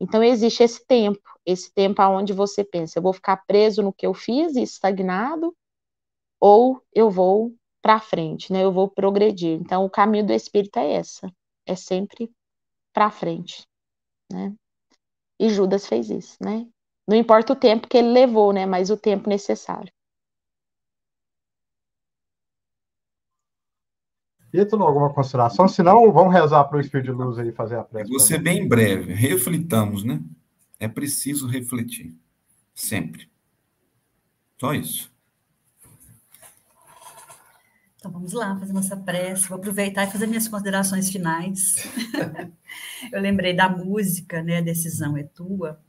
Então, 0.00 0.22
existe 0.22 0.64
esse 0.64 0.84
tempo, 0.84 1.22
esse 1.46 1.72
tempo 1.72 2.02
onde 2.02 2.32
você 2.32 2.64
pensa, 2.64 2.98
eu 2.98 3.02
vou 3.02 3.12
ficar 3.12 3.36
preso 3.46 3.82
no 3.82 3.92
que 3.92 4.04
eu 4.04 4.12
fiz 4.12 4.56
e 4.56 4.62
estagnado, 4.62 5.54
ou 6.40 6.82
eu 6.92 7.08
vou 7.08 7.54
para 7.80 8.00
frente, 8.00 8.52
né? 8.52 8.64
Eu 8.64 8.72
vou 8.72 8.88
progredir. 8.88 9.60
Então, 9.60 9.84
o 9.84 9.90
caminho 9.90 10.26
do 10.26 10.32
espírito 10.32 10.78
é 10.78 10.94
essa, 10.94 11.32
é 11.64 11.76
sempre 11.76 12.32
para 12.92 13.12
frente, 13.12 13.64
né? 14.30 14.52
E 15.38 15.48
Judas 15.48 15.86
fez 15.86 16.10
isso, 16.10 16.36
né? 16.40 16.66
Não 17.06 17.16
importa 17.16 17.52
o 17.52 17.56
tempo 17.56 17.88
que 17.88 17.96
ele 17.96 18.10
levou, 18.10 18.52
né? 18.52 18.66
Mas 18.66 18.90
o 18.90 18.96
tempo 18.96 19.28
necessário. 19.28 19.92
Ítalo, 24.52 24.84
alguma 24.84 25.12
consideração? 25.12 25.66
Se 25.66 25.82
não, 25.82 26.12
vamos 26.12 26.34
rezar 26.34 26.64
para 26.64 26.76
o 26.76 26.80
Espírito 26.80 27.06
de 27.06 27.12
Luz 27.12 27.38
aí 27.38 27.52
fazer 27.52 27.76
a 27.76 27.82
prece. 27.82 28.10
Vou 28.10 28.20
ser 28.20 28.38
bem 28.38 28.68
breve. 28.68 29.14
Reflitamos, 29.14 30.04
né? 30.04 30.20
É 30.78 30.86
preciso 30.86 31.46
refletir. 31.46 32.14
Sempre. 32.74 33.30
Só 34.60 34.74
isso. 34.74 35.10
Então 37.96 38.10
vamos 38.10 38.32
lá, 38.32 38.58
fazer 38.58 38.72
nossa 38.72 38.96
prece. 38.96 39.48
Vou 39.48 39.56
aproveitar 39.56 40.04
e 40.04 40.10
fazer 40.10 40.26
minhas 40.26 40.48
considerações 40.48 41.08
finais. 41.08 41.76
Eu 43.12 43.20
lembrei 43.20 43.54
da 43.54 43.68
música, 43.68 44.42
né? 44.42 44.58
A 44.58 44.60
decisão 44.62 45.16
é 45.16 45.22
tua. 45.22 45.80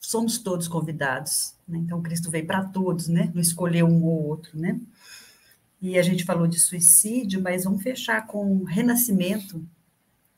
Somos 0.00 0.38
todos 0.38 0.66
convidados. 0.66 1.54
Né? 1.68 1.78
Então 1.78 2.02
Cristo 2.02 2.30
veio 2.30 2.46
para 2.46 2.64
todos, 2.64 3.08
né? 3.08 3.30
Não 3.34 3.40
escolheu 3.40 3.86
um 3.86 4.02
ou 4.04 4.26
outro, 4.26 4.58
né? 4.58 4.80
E 5.84 5.98
a 5.98 6.02
gente 6.02 6.24
falou 6.24 6.46
de 6.46 6.58
suicídio, 6.58 7.42
mas 7.42 7.64
vamos 7.64 7.82
fechar 7.82 8.26
com 8.26 8.64
renascimento, 8.64 9.62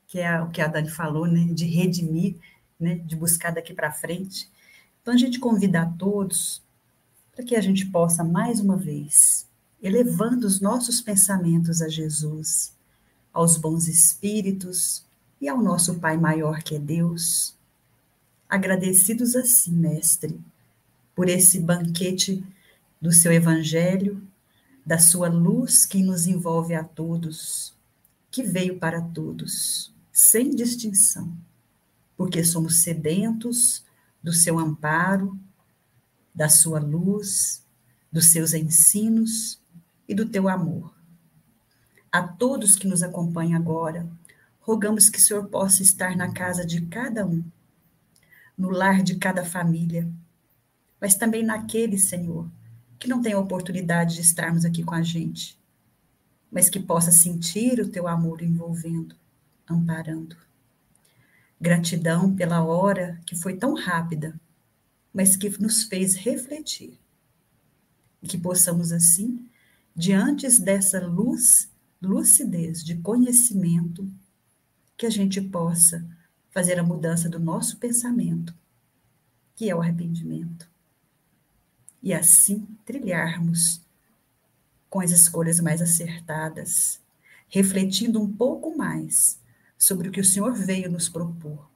que 0.08 0.18
é 0.18 0.42
o 0.42 0.50
que 0.50 0.60
a 0.60 0.66
Dani 0.66 0.90
falou, 0.90 1.24
né? 1.24 1.44
De 1.44 1.64
redimir, 1.64 2.34
né? 2.80 2.96
De 2.96 3.14
buscar 3.14 3.52
daqui 3.52 3.72
para 3.72 3.92
frente. 3.92 4.50
Então 5.00 5.14
a 5.14 5.16
gente 5.16 5.38
convida 5.38 5.82
a 5.82 5.86
todos 5.86 6.60
para 7.32 7.44
que 7.44 7.54
a 7.54 7.60
gente 7.60 7.86
possa 7.86 8.24
mais 8.24 8.58
uma 8.58 8.76
vez 8.76 9.46
elevando 9.80 10.48
os 10.48 10.60
nossos 10.60 11.00
pensamentos 11.00 11.80
a 11.80 11.88
Jesus, 11.88 12.74
aos 13.32 13.56
bons 13.56 13.86
espíritos 13.86 15.04
e 15.40 15.48
ao 15.48 15.62
nosso 15.62 16.00
Pai 16.00 16.16
maior 16.16 16.60
que 16.60 16.74
é 16.74 16.78
Deus. 16.80 17.54
Agradecidos 18.48 19.36
assim, 19.36 19.70
Mestre, 19.70 20.40
por 21.14 21.28
esse 21.28 21.60
banquete 21.60 22.44
do 23.00 23.12
seu 23.12 23.30
Evangelho, 23.30 24.25
da 24.86 25.00
sua 25.00 25.28
luz 25.28 25.84
que 25.84 26.00
nos 26.00 26.28
envolve 26.28 26.72
a 26.72 26.84
todos, 26.84 27.74
que 28.30 28.44
veio 28.44 28.78
para 28.78 29.02
todos, 29.02 29.92
sem 30.12 30.54
distinção, 30.54 31.36
porque 32.16 32.44
somos 32.44 32.76
sedentos 32.76 33.84
do 34.22 34.32
seu 34.32 34.60
amparo, 34.60 35.36
da 36.32 36.48
sua 36.48 36.78
luz, 36.78 37.64
dos 38.12 38.26
seus 38.26 38.54
ensinos 38.54 39.60
e 40.08 40.14
do 40.14 40.24
teu 40.24 40.48
amor. 40.48 40.94
A 42.12 42.22
todos 42.22 42.76
que 42.76 42.86
nos 42.86 43.02
acompanham 43.02 43.58
agora, 43.58 44.08
rogamos 44.60 45.10
que 45.10 45.18
o 45.18 45.20
Senhor 45.20 45.48
possa 45.48 45.82
estar 45.82 46.16
na 46.16 46.32
casa 46.32 46.64
de 46.64 46.82
cada 46.82 47.26
um, 47.26 47.42
no 48.56 48.70
lar 48.70 49.02
de 49.02 49.16
cada 49.16 49.44
família, 49.44 50.08
mas 51.00 51.16
também 51.16 51.42
naquele, 51.42 51.98
Senhor, 51.98 52.48
que 52.98 53.08
não 53.08 53.20
tem 53.20 53.32
a 53.32 53.38
oportunidade 53.38 54.14
de 54.14 54.20
estarmos 54.20 54.64
aqui 54.64 54.82
com 54.82 54.94
a 54.94 55.02
gente, 55.02 55.58
mas 56.50 56.68
que 56.68 56.80
possa 56.80 57.12
sentir 57.12 57.80
o 57.80 57.88
teu 57.88 58.08
amor 58.08 58.42
envolvendo, 58.42 59.14
amparando. 59.68 60.36
Gratidão 61.60 62.34
pela 62.34 62.62
hora 62.64 63.20
que 63.26 63.34
foi 63.34 63.56
tão 63.56 63.74
rápida, 63.74 64.38
mas 65.12 65.36
que 65.36 65.50
nos 65.60 65.84
fez 65.84 66.14
refletir. 66.14 66.98
E 68.22 68.28
que 68.28 68.38
possamos, 68.38 68.92
assim, 68.92 69.48
diante 69.94 70.46
dessa 70.60 71.04
luz, 71.06 71.70
lucidez 72.00 72.84
de 72.84 72.96
conhecimento, 72.96 74.10
que 74.96 75.06
a 75.06 75.10
gente 75.10 75.40
possa 75.40 76.06
fazer 76.50 76.78
a 76.78 76.82
mudança 76.82 77.28
do 77.28 77.38
nosso 77.38 77.76
pensamento, 77.78 78.54
que 79.54 79.68
é 79.68 79.74
o 79.74 79.80
arrependimento. 79.80 80.70
E 82.02 82.12
assim 82.12 82.66
trilharmos 82.84 83.80
com 84.88 85.00
as 85.00 85.10
escolhas 85.10 85.60
mais 85.60 85.82
acertadas, 85.82 87.00
refletindo 87.48 88.20
um 88.20 88.32
pouco 88.32 88.76
mais 88.76 89.40
sobre 89.76 90.08
o 90.08 90.12
que 90.12 90.20
o 90.20 90.24
Senhor 90.24 90.54
veio 90.54 90.90
nos 90.90 91.08
propor, 91.08 91.68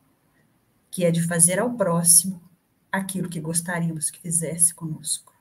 que 0.90 1.04
é 1.04 1.10
de 1.10 1.26
fazer 1.26 1.58
ao 1.58 1.72
próximo 1.74 2.40
aquilo 2.90 3.28
que 3.28 3.40
gostaríamos 3.40 4.10
que 4.10 4.20
fizesse 4.20 4.74
conosco. 4.74 5.34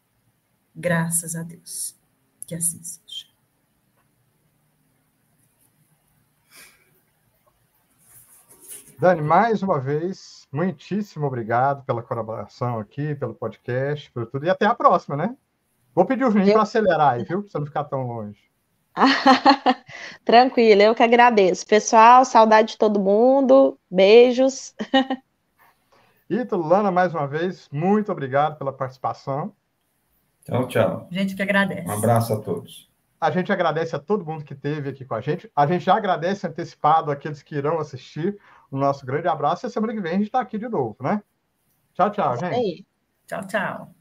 Graças 0.75 1.35
a 1.35 1.43
Deus. 1.43 1.95
Que 2.45 2.55
assim 2.55 2.81
seja. 2.83 3.27
Dani, 8.99 9.21
mais 9.21 9.63
uma 9.63 9.79
vez, 9.79 10.38
muitíssimo 10.51 11.25
obrigado 11.25 11.83
pela 11.85 12.03
colaboração 12.03 12.79
aqui, 12.79 13.15
pelo 13.15 13.33
podcast, 13.33 14.11
por 14.11 14.25
tudo. 14.25 14.45
E 14.45 14.49
até 14.49 14.65
a 14.65 14.75
próxima, 14.75 15.15
né? 15.15 15.35
Vou 15.93 16.05
pedir 16.05 16.25
o 16.25 16.31
Juninho 16.31 16.49
eu... 16.49 16.53
para 16.53 16.63
acelerar 16.63 17.13
aí, 17.13 17.23
viu? 17.23 17.41
Para 17.41 17.51
você 17.51 17.59
não 17.59 17.65
ficar 17.65 17.83
tão 17.85 18.03
longe. 18.03 18.49
Tranquilo, 20.25 20.81
eu 20.81 20.95
que 20.95 21.03
agradeço. 21.03 21.65
Pessoal, 21.65 22.25
saudade 22.25 22.69
de 22.69 22.77
todo 22.77 22.99
mundo. 22.99 23.77
Beijos. 23.89 24.75
Ítalo, 26.29 26.67
Lana, 26.67 26.91
mais 26.91 27.13
uma 27.13 27.27
vez, 27.27 27.67
muito 27.71 28.11
obrigado 28.11 28.57
pela 28.57 28.71
participação. 28.71 29.51
Tchau, 30.45 30.67
tchau. 30.67 31.07
A 31.09 31.13
gente 31.13 31.35
que 31.35 31.41
agradece. 31.41 31.87
Um 31.87 31.91
abraço 31.91 32.33
a 32.33 32.39
todos. 32.39 32.89
A 33.19 33.31
gente 33.31 33.51
agradece 33.51 33.95
a 33.95 33.99
todo 33.99 34.25
mundo 34.25 34.43
que 34.43 34.53
esteve 34.53 34.89
aqui 34.89 35.03
com 35.03 35.15
a 35.15 35.21
gente. 35.21 35.51
A 35.55 35.65
gente 35.67 35.85
já 35.85 35.95
agradece 35.95 36.47
antecipado 36.47 37.11
aqueles 37.11 37.41
que 37.41 37.55
irão 37.55 37.79
assistir. 37.79 38.39
O 38.71 38.77
nosso 38.77 39.05
grande 39.05 39.27
abraço. 39.27 39.65
E 39.65 39.67
a 39.67 39.69
semana 39.69 39.93
que 39.93 40.01
vem 40.01 40.11
a 40.11 40.15
gente 40.15 40.27
está 40.27 40.39
aqui 40.39 40.57
de 40.57 40.67
novo, 40.67 40.95
né? 41.01 41.21
Tchau, 41.93 42.11
tchau, 42.11 42.37
gente. 42.37 42.85
Tchau, 43.27 43.47
tchau. 43.47 43.95